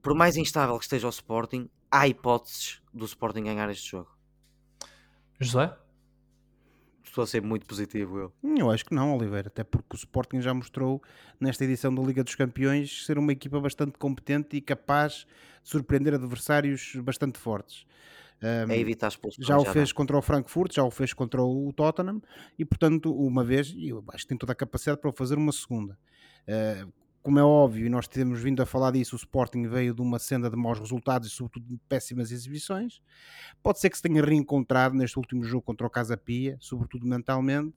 [0.00, 4.16] por mais instável que esteja o Sporting, há hipóteses do Sporting ganhar este jogo.
[5.38, 5.76] José?
[7.06, 8.32] Estou a ser muito positivo eu.
[8.58, 11.02] Eu acho que não, Oliveira, até porque o Sporting já mostrou
[11.40, 15.26] nesta edição da Liga dos Campeões ser uma equipa bastante competente e capaz
[15.62, 17.86] de surpreender adversários bastante fortes.
[18.42, 19.46] Um, é evitar expulsões.
[19.46, 22.20] Já o fez contra o Frankfurt, já o fez contra o Tottenham
[22.58, 25.36] e, portanto, uma vez, e eu acho que tem toda a capacidade para o fazer
[25.36, 25.98] uma segunda.
[26.46, 26.92] Uh,
[27.26, 30.16] como é óbvio, e nós temos vindo a falar disso, o Sporting veio de uma
[30.16, 33.02] senda de maus resultados e, sobretudo, de péssimas exibições.
[33.64, 37.74] Pode ser que se tenha reencontrado neste último jogo contra o Casa Pia, sobretudo mentalmente.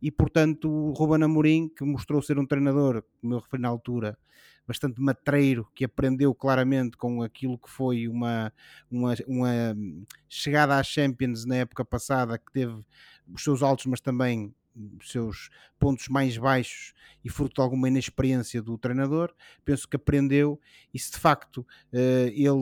[0.00, 4.16] E, portanto, o Ruben Amorim, que mostrou ser um treinador, como eu referi na altura,
[4.66, 8.50] bastante matreiro, que aprendeu claramente com aquilo que foi uma,
[8.90, 9.76] uma, uma
[10.26, 12.82] chegada à Champions na época passada, que teve
[13.28, 14.54] os seus altos, mas também
[15.02, 16.94] seus pontos mais baixos
[17.24, 20.60] e fruto de alguma inexperiência do treinador, penso que aprendeu
[20.92, 22.52] e se de facto uh, ele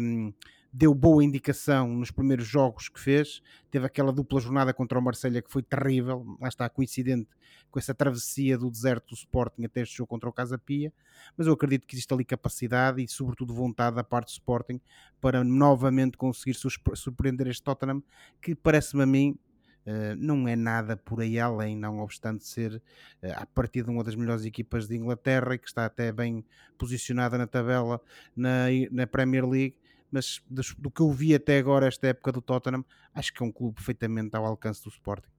[0.00, 0.32] um,
[0.72, 5.42] deu boa indicação nos primeiros jogos que fez, teve aquela dupla jornada contra o Marselha
[5.42, 7.28] que foi terrível, lá está coincidente
[7.70, 10.92] com essa travessia do deserto do Sporting até este jogo contra o Casa Pia,
[11.36, 14.80] mas eu acredito que existe ali capacidade e sobretudo vontade da parte do Sporting
[15.20, 18.02] para novamente conseguir surpreender este Tottenham,
[18.40, 19.38] que parece-me a mim
[19.84, 24.04] Uh, não é nada por aí além, não obstante ser uh, a partir de uma
[24.04, 26.44] das melhores equipas de Inglaterra e que está até bem
[26.78, 28.00] posicionada na tabela
[28.36, 29.76] na, na Premier League,
[30.10, 33.46] mas do, do, que eu vi até agora esta época do Tottenham, acho que é
[33.46, 35.30] um clube perfeitamente ao alcance do Sporting.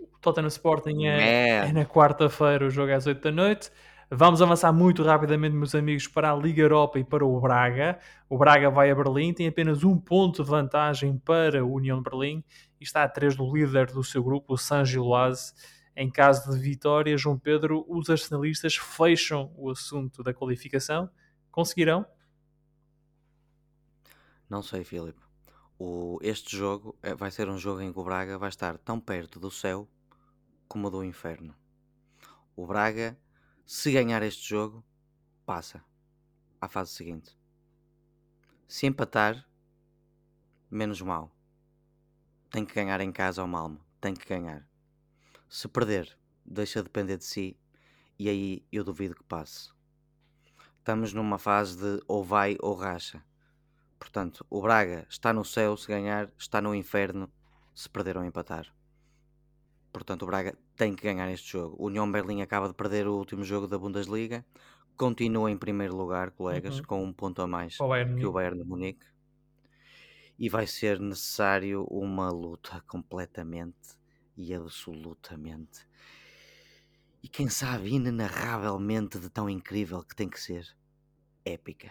[0.00, 3.70] O Tottenham Sporting é, é na quarta-feira, o jogo é às 8 da noite.
[4.08, 7.98] Vamos avançar muito rapidamente, meus amigos, para a Liga Europa e para o Braga.
[8.28, 12.08] O Braga vai a Berlim, tem apenas um ponto de vantagem para o União de
[12.08, 12.44] Berlim
[12.80, 15.52] e está a três do líder do seu grupo, o San Giloase.
[15.96, 21.10] Em caso de vitória, João Pedro, os arsenalistas fecham o assunto da qualificação.
[21.50, 22.06] Conseguirão?
[24.48, 25.20] Não sei, Filipe.
[25.76, 29.00] O, este jogo é, vai ser um jogo em que o Braga vai estar tão
[29.00, 29.88] perto do céu
[30.68, 31.56] como do inferno.
[32.54, 33.18] O Braga
[33.66, 34.84] se ganhar este jogo,
[35.44, 35.84] passa
[36.60, 37.36] à fase seguinte.
[38.68, 39.44] Se empatar,
[40.70, 41.34] menos mal.
[42.48, 43.84] Tem que ganhar em casa ao Malmo.
[44.00, 44.64] Tem que ganhar.
[45.48, 47.58] Se perder, deixa depender de si
[48.16, 49.70] e aí eu duvido que passe.
[50.78, 53.20] Estamos numa fase de ou vai ou racha.
[53.98, 57.28] Portanto, o Braga está no céu se ganhar, está no inferno
[57.74, 58.72] se perder ou empatar.
[59.96, 61.74] Portanto, o Braga tem que ganhar este jogo.
[61.78, 64.44] O União Berlim acaba de perder o último jogo da Bundesliga.
[64.94, 66.84] Continua em primeiro lugar, colegas, uhum.
[66.84, 67.88] com um ponto a mais o
[68.18, 69.06] que o Bayern de Munique.
[70.38, 73.96] E vai ser necessário uma luta completamente
[74.36, 75.86] e absolutamente
[77.22, 80.76] e quem sabe inenarravelmente de tão incrível que tem que ser
[81.42, 81.90] épica.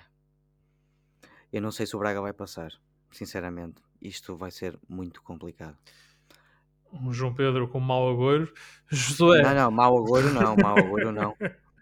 [1.51, 2.71] Eu não sei se o Braga vai passar,
[3.11, 3.81] sinceramente.
[3.99, 5.75] Isto vai ser muito complicado
[7.01, 8.51] um João Pedro com mau agouro.
[8.89, 9.41] Josué.
[9.41, 11.35] Não, não, mau agouro não, mau agouro não.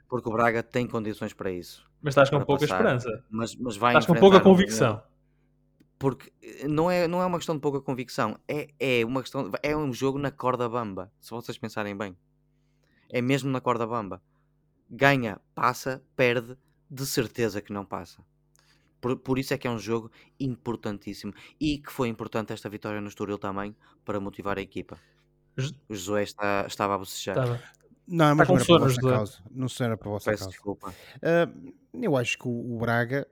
[0.08, 1.88] Porque o Braga tem condições para isso.
[2.02, 3.24] Mas estás com pouca passar, esperança.
[3.30, 4.96] Mas, mas vai estás com pouca convicção.
[4.96, 5.14] Um,
[5.98, 6.34] porque
[6.68, 9.50] não é, não é uma questão de pouca convicção, é, é uma questão.
[9.64, 12.18] É um jogo na corda bamba, se vocês pensarem bem.
[13.10, 14.22] É mesmo na corda bamba.
[14.90, 16.58] Ganha, passa, perde,
[16.92, 18.22] de certeza que não passa.
[19.04, 21.34] Por, por isso é que é um jogo importantíssimo.
[21.60, 23.76] E que foi importante esta vitória no Estoril também
[24.06, 24.98] para motivar a equipa.
[25.90, 27.38] O Josué está, estava a bocejar.
[27.38, 27.62] Estava.
[28.08, 29.44] Não, mas não era para a vossa causa.
[29.52, 30.52] Não era para a vossa Peço causa.
[30.52, 30.90] desculpa.
[31.18, 33.28] Uh, eu acho que o, o, Braga,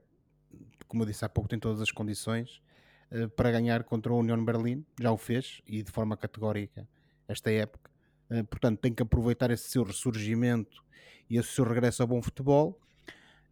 [0.90, 2.62] como eu disse há pouco, tem todas as condições
[3.10, 4.86] uh, para ganhar contra o União Berlim.
[5.00, 6.86] Já o fez e de forma categórica
[7.30, 7.90] esta época.
[8.30, 10.84] Uh, portanto, tem que aproveitar esse seu ressurgimento
[11.30, 12.78] e esse seu regresso ao bom futebol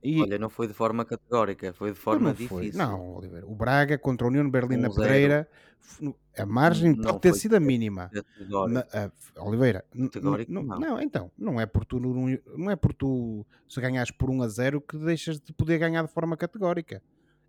[0.04, 0.22] e...
[0.22, 2.78] Olha, não foi de forma categórica, foi de forma não difícil.
[2.78, 3.46] Não, Oliveira.
[3.46, 5.48] O Braga contra a União de Berlim um na Pedreira,
[6.38, 8.10] a margem não pode ter sido a mínima.
[8.70, 9.84] Na, a, Oliveira,
[10.48, 14.30] não, não, então, não é por tu não, não é por tu se ganhas por
[14.30, 17.02] 1 a 0 que deixas de poder ganhar de forma categórica.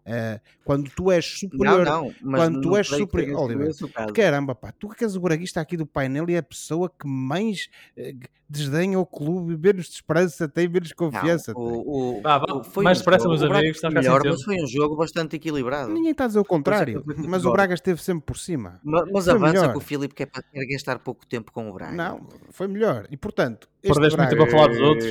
[0.07, 3.71] Uh, quando tu és superior, não, não, quando tu és superior, Oliver,
[4.15, 7.07] caramba, pá, tu que és o braguista aqui do painel e é a pessoa que
[7.07, 12.83] mais uh, desdenha o clube, menos esperança tem, menos confiança não, o, o, ah, foi
[12.83, 15.93] mais depressa, meus amigos, está melhor, mas foi um jogo bastante equilibrado.
[15.93, 18.81] Ninguém está a dizer o contrário, mas o Braga esteve sempre por cima.
[18.83, 19.73] Mas, mas avança melhor.
[19.73, 21.93] que o Filipe quer, quer gastar pouco tempo com o Braga.
[21.93, 23.07] Não, foi melhor.
[23.09, 25.09] E portanto, este Braga, muito falar dos outros.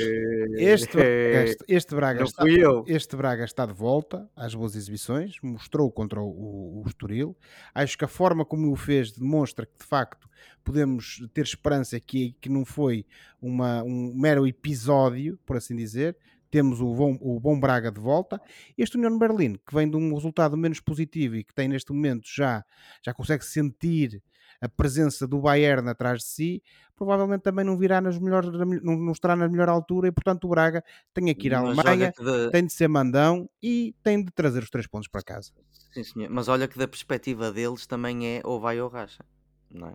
[0.58, 2.44] Este, este, este, Braga está,
[2.86, 7.36] este Braga está de volta às boas exibições, mostrou contra o, o, Estoril.
[7.74, 10.28] Acho que a forma como o fez demonstra que de facto
[10.64, 13.06] podemos ter esperança que, que não foi
[13.40, 16.16] uma, um mero episódio, por assim dizer.
[16.50, 18.40] Temos o bom, o bom Braga de volta.
[18.76, 22.26] Este União Berlim, que vem de um resultado menos positivo e que tem neste momento
[22.26, 22.64] já,
[23.04, 24.20] já consegue sentir
[24.60, 26.62] a presença do Bayern atrás de si,
[26.94, 28.50] provavelmente também não virá nas melhores,
[28.82, 30.84] não, não estará na melhor altura e portanto o Braga
[31.14, 32.50] tem que ir à Alemanha, de...
[32.50, 35.50] tem de ser mandão e tem de trazer os três pontos para casa.
[35.92, 36.30] Sim, senhor.
[36.30, 39.24] Mas olha que da perspectiva deles também é ou vai ou racha,
[39.70, 39.94] não é?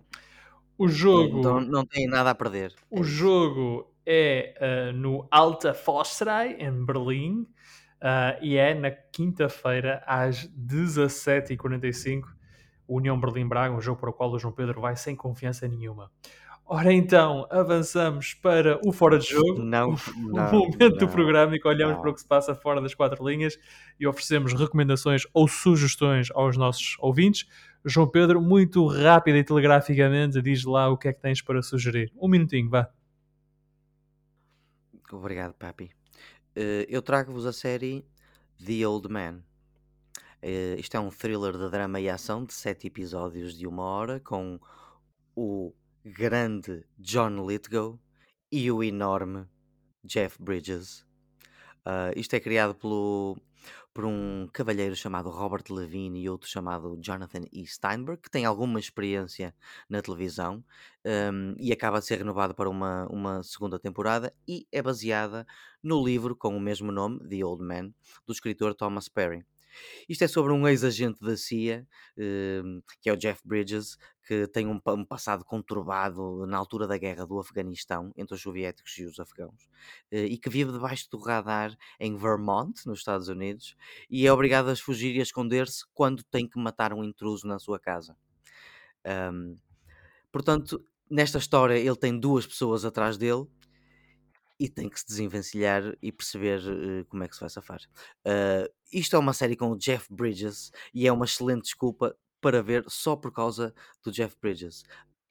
[0.78, 1.38] O jogo.
[1.38, 2.74] Então não tem nada a perder.
[2.90, 7.46] O é jogo é uh, no Alta Forstrai, em Berlim,
[8.02, 12.35] uh, e é na quinta-feira às 17h45.
[12.88, 16.10] União Berlim-Braga, um jogo para o qual o João Pedro vai sem confiança nenhuma.
[16.68, 21.54] Ora então, avançamos para o fora de jogo, não, o, não, momento não, do programa
[21.54, 23.56] em que olhamos para o que se passa fora das quatro linhas
[24.00, 27.46] e oferecemos recomendações ou sugestões aos nossos ouvintes.
[27.84, 32.12] João Pedro, muito rápido e telegraficamente, diz lá o que é que tens para sugerir.
[32.20, 32.90] Um minutinho, vá.
[35.12, 35.92] Obrigado, Papi.
[36.56, 38.04] Uh, eu trago-vos a série
[38.64, 39.42] The Old Man.
[40.42, 44.20] Uh, isto é um thriller de drama e ação de sete episódios de uma hora
[44.20, 44.60] com
[45.34, 45.74] o
[46.04, 47.98] grande John Lithgow
[48.50, 49.46] e o enorme
[50.04, 51.00] Jeff Bridges.
[51.86, 53.36] Uh, isto é criado pelo,
[53.96, 57.66] por um cavalheiro chamado Robert Levine e outro chamado Jonathan E.
[57.66, 59.54] Steinberg, que tem alguma experiência
[59.88, 60.62] na televisão
[61.32, 65.46] um, e acaba de ser renovado para uma, uma segunda temporada e é baseada
[65.82, 67.94] no livro com o mesmo nome, The Old Man,
[68.26, 69.46] do escritor Thomas Perry.
[70.08, 73.96] Isto é sobre um ex-agente da CIA, hum, que é o Jeff Bridges,
[74.26, 79.04] que tem um, passado conturbado na altura da guerra do Afeganistão, entre os soviéticos e
[79.04, 79.68] os afegãos,
[80.10, 83.76] eh, e que vive debaixo do radar em Vermont, nos Estados Unidos,
[84.10, 87.60] e é obrigado a fugir e a esconder-se quando tem que matar um intruso na
[87.60, 88.16] sua casa.
[89.32, 89.54] Um,
[90.32, 93.46] portanto, nesta história ele tem duas pessoas atrás dele
[94.58, 97.80] e tem que se desenvencilhar e perceber uh, como é que se vai safar.
[98.24, 102.62] Uh, isto é uma série com o Jeff Bridges e é uma excelente desculpa para
[102.62, 104.84] ver só por causa do Jeff Bridges.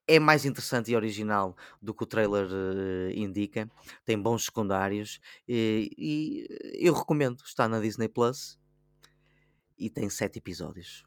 [0.07, 3.69] É mais interessante e original do que o trailer uh, indica,
[4.03, 7.41] tem bons secundários e, e eu recomendo.
[7.43, 8.59] Está na Disney Plus
[9.77, 11.03] e tem sete episódios.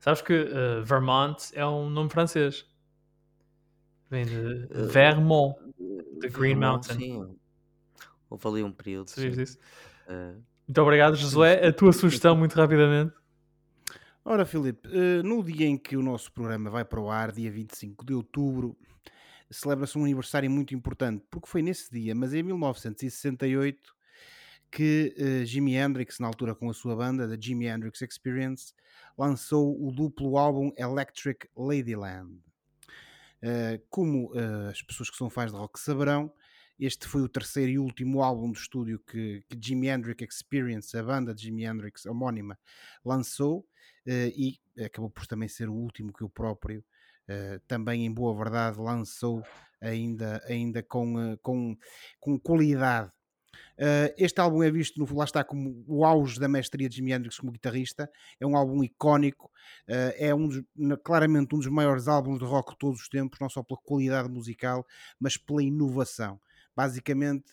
[0.00, 0.46] Sabes que
[0.82, 2.66] Vermont é um nome francês.
[4.10, 5.56] Vem de Vermont,
[6.20, 6.98] The Green Vermont, Mountain.
[6.98, 7.38] Sim,
[8.32, 9.08] Houve ali um período.
[9.08, 9.40] Sabias sim.
[9.40, 9.58] disso?
[10.08, 11.66] Uh, Muito obrigado, Josué.
[11.66, 13.12] A tua sugestão, muito rapidamente.
[14.24, 17.50] Ora, Filipe, eh, no dia em que o nosso programa vai para o ar, dia
[17.50, 18.78] 25 de outubro,
[19.50, 23.92] celebra-se um aniversário muito importante, porque foi nesse dia, mas em 1968,
[24.70, 28.72] que uh, Jimi Hendrix, na altura com a sua banda, da Jimi Hendrix Experience,
[29.18, 32.38] lançou o duplo álbum Electric Ladyland.
[33.42, 36.32] Uh, como uh, as pessoas que são fãs de rock saberão,
[36.84, 41.02] este foi o terceiro e último álbum de estúdio que, que Jimi Hendrix Experience, a
[41.02, 42.58] banda de Jimi Hendrix homónima,
[43.04, 46.84] lançou uh, e acabou por também ser o último que o próprio,
[47.28, 49.44] uh, também em boa verdade, lançou
[49.80, 51.76] ainda, ainda com, uh, com,
[52.18, 53.12] com qualidade.
[54.18, 57.38] este álbum é visto, no, lá está, como o auge da mestria de Jimi Hendrix
[57.38, 58.10] como guitarrista.
[58.40, 59.52] É um álbum icónico,
[59.86, 60.62] é um dos,
[61.04, 64.28] claramente um dos maiores álbuns de rock de todos os tempos, não só pela qualidade
[64.28, 64.84] musical,
[65.20, 66.40] mas pela inovação
[66.76, 67.52] basicamente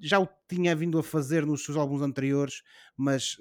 [0.00, 2.62] já o tinha vindo a fazer nos seus álbuns anteriores,
[2.96, 3.36] mas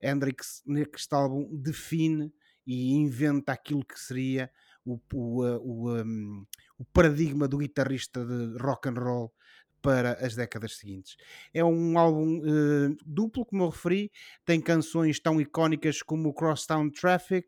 [0.00, 2.32] Hendrix neste álbum define
[2.66, 4.50] e inventa aquilo que seria
[4.84, 6.46] o, o, o, um,
[6.78, 9.32] o paradigma do guitarrista de rock and roll
[9.84, 11.14] para as décadas seguintes.
[11.52, 14.10] É um álbum uh, duplo, como eu referi,
[14.42, 17.46] tem canções tão icónicas como Crosstown Traffic,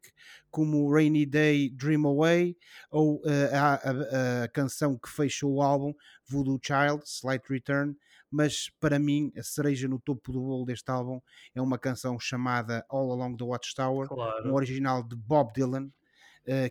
[0.51, 2.55] como Rainy Day Dream Away,
[2.91, 3.23] ou uh,
[3.55, 5.95] a, a, a, canção que fechou o álbum,
[6.29, 7.97] Voodoo Child, Slight Return,
[8.31, 11.23] mas para mim a cereja no topo do bolo deste álbum
[11.55, 14.51] é uma canção chamada All Along the Watchtower, claro.
[14.51, 15.91] um original de Bob Dylan,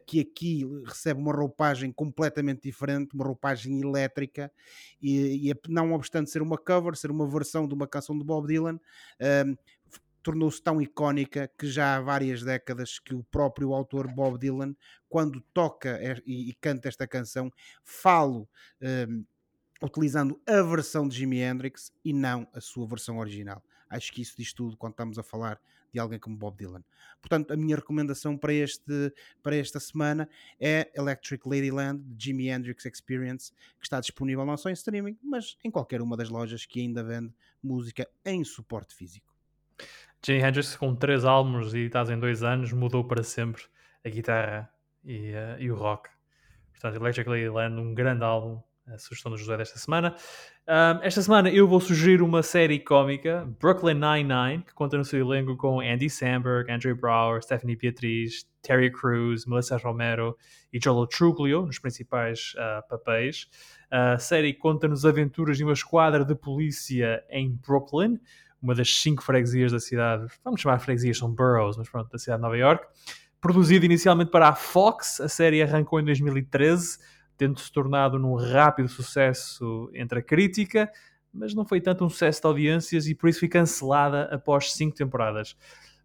[0.06, 4.52] que aqui recebe uma roupagem completamente diferente, uma roupagem elétrica,
[5.02, 8.48] e, e não obstante ser uma cover, ser uma versão de uma canção de Bob
[8.48, 9.58] Dylan, uh,
[10.24, 14.76] tornou-se tão icónica que já há várias décadas que o próprio autor Bob Dylan,
[15.08, 17.52] quando toca e, e canta esta canção,
[17.84, 18.48] falo.
[18.82, 19.26] Uh,
[19.84, 23.62] utilizando a versão de Jimi Hendrix e não a sua versão original.
[23.90, 25.60] Acho que isso diz tudo quando estamos a falar
[25.96, 26.84] de alguém como Bob Dylan.
[27.22, 30.30] Portanto, a minha recomendação para, este, para esta semana
[30.60, 35.58] é Electric Ladyland, de Jimi Hendrix Experience, que está disponível não só em streaming, mas
[35.64, 37.34] em qualquer uma das lojas que ainda vende
[37.64, 39.34] música em suporte físico.
[40.24, 43.64] Jimi Hendrix, com três álbuns e estás em dois anos, mudou para sempre
[44.04, 44.70] a guitarra
[45.04, 46.10] e, uh, e o rock.
[46.74, 50.16] Portanto, Electric Ladyland, um grande álbum, a sugestão do José desta semana.
[50.68, 55.20] Um, esta semana eu vou sugerir uma série cómica, Brooklyn Nine-Nine, que conta no seu
[55.20, 60.38] elenco com Andy Samberg, Andrew Brower, Stephanie Beatriz, Terry Crews, Melissa Romero
[60.72, 63.48] e Joel Truglio nos principais uh, papéis.
[63.90, 68.20] A série conta nos aventuras de uma esquadra de polícia em Brooklyn,
[68.62, 72.40] uma das cinco freguesias da cidade, vamos chamar freguesias, são boroughs, mas pronto, da cidade
[72.40, 72.86] de Nova York.
[73.40, 76.98] Produzida inicialmente para a Fox, a série arrancou em 2013
[77.38, 80.92] tendo-se tornado num rápido sucesso entre a crítica,
[81.34, 84.96] mas não foi tanto um sucesso de audiências e por isso foi cancelada após cinco
[84.96, 85.56] temporadas.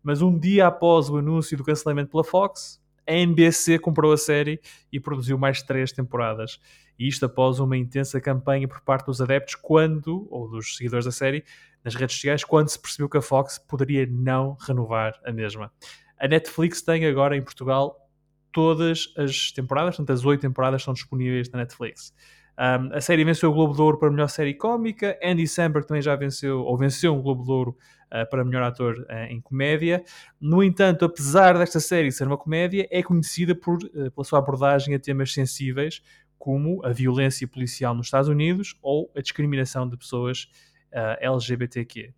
[0.02, 4.60] Mas um dia após o anúncio do cancelamento pela Fox, a NBC comprou a série
[4.92, 6.58] e produziu mais três temporadas.
[6.98, 11.12] E isto após uma intensa campanha por parte dos adeptos quando, ou dos seguidores da
[11.12, 11.44] série,
[11.82, 15.72] nas redes sociais, quando se percebeu que a Fox poderia não renovar a mesma.
[16.18, 17.99] A Netflix tem agora em Portugal
[18.52, 22.12] todas as temporadas, portanto, as oito temporadas estão disponíveis na Netflix.
[22.60, 25.18] Um, a série venceu o Globo de Ouro para melhor série cómica.
[25.24, 27.76] Andy Samberg também já venceu, ou venceu um Globo de Ouro
[28.12, 30.04] uh, para melhor ator uh, em comédia.
[30.38, 34.94] No entanto, apesar desta série ser uma comédia, é conhecida por, uh, pela sua abordagem
[34.94, 36.02] a temas sensíveis,
[36.38, 40.48] como a violência policial nos Estados Unidos ou a discriminação de pessoas
[41.20, 42.12] LGBTQ.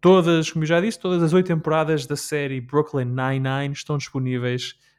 [0.00, 4.74] Todas, como eu já disse, todas as oito temporadas da série Brooklyn Nine-Nine estão disponíveis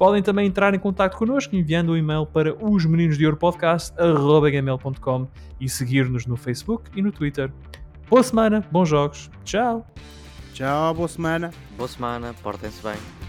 [0.00, 5.28] Podem também entrar em contato connosco enviando um e-mail para os meninos de ouro podcast.gmail.com
[5.60, 7.52] e seguir-nos no Facebook e no Twitter.
[8.08, 9.86] Boa semana, bons jogos, tchau!
[10.54, 11.50] Tchau, boa semana.
[11.76, 13.19] Boa semana, portem-se bem.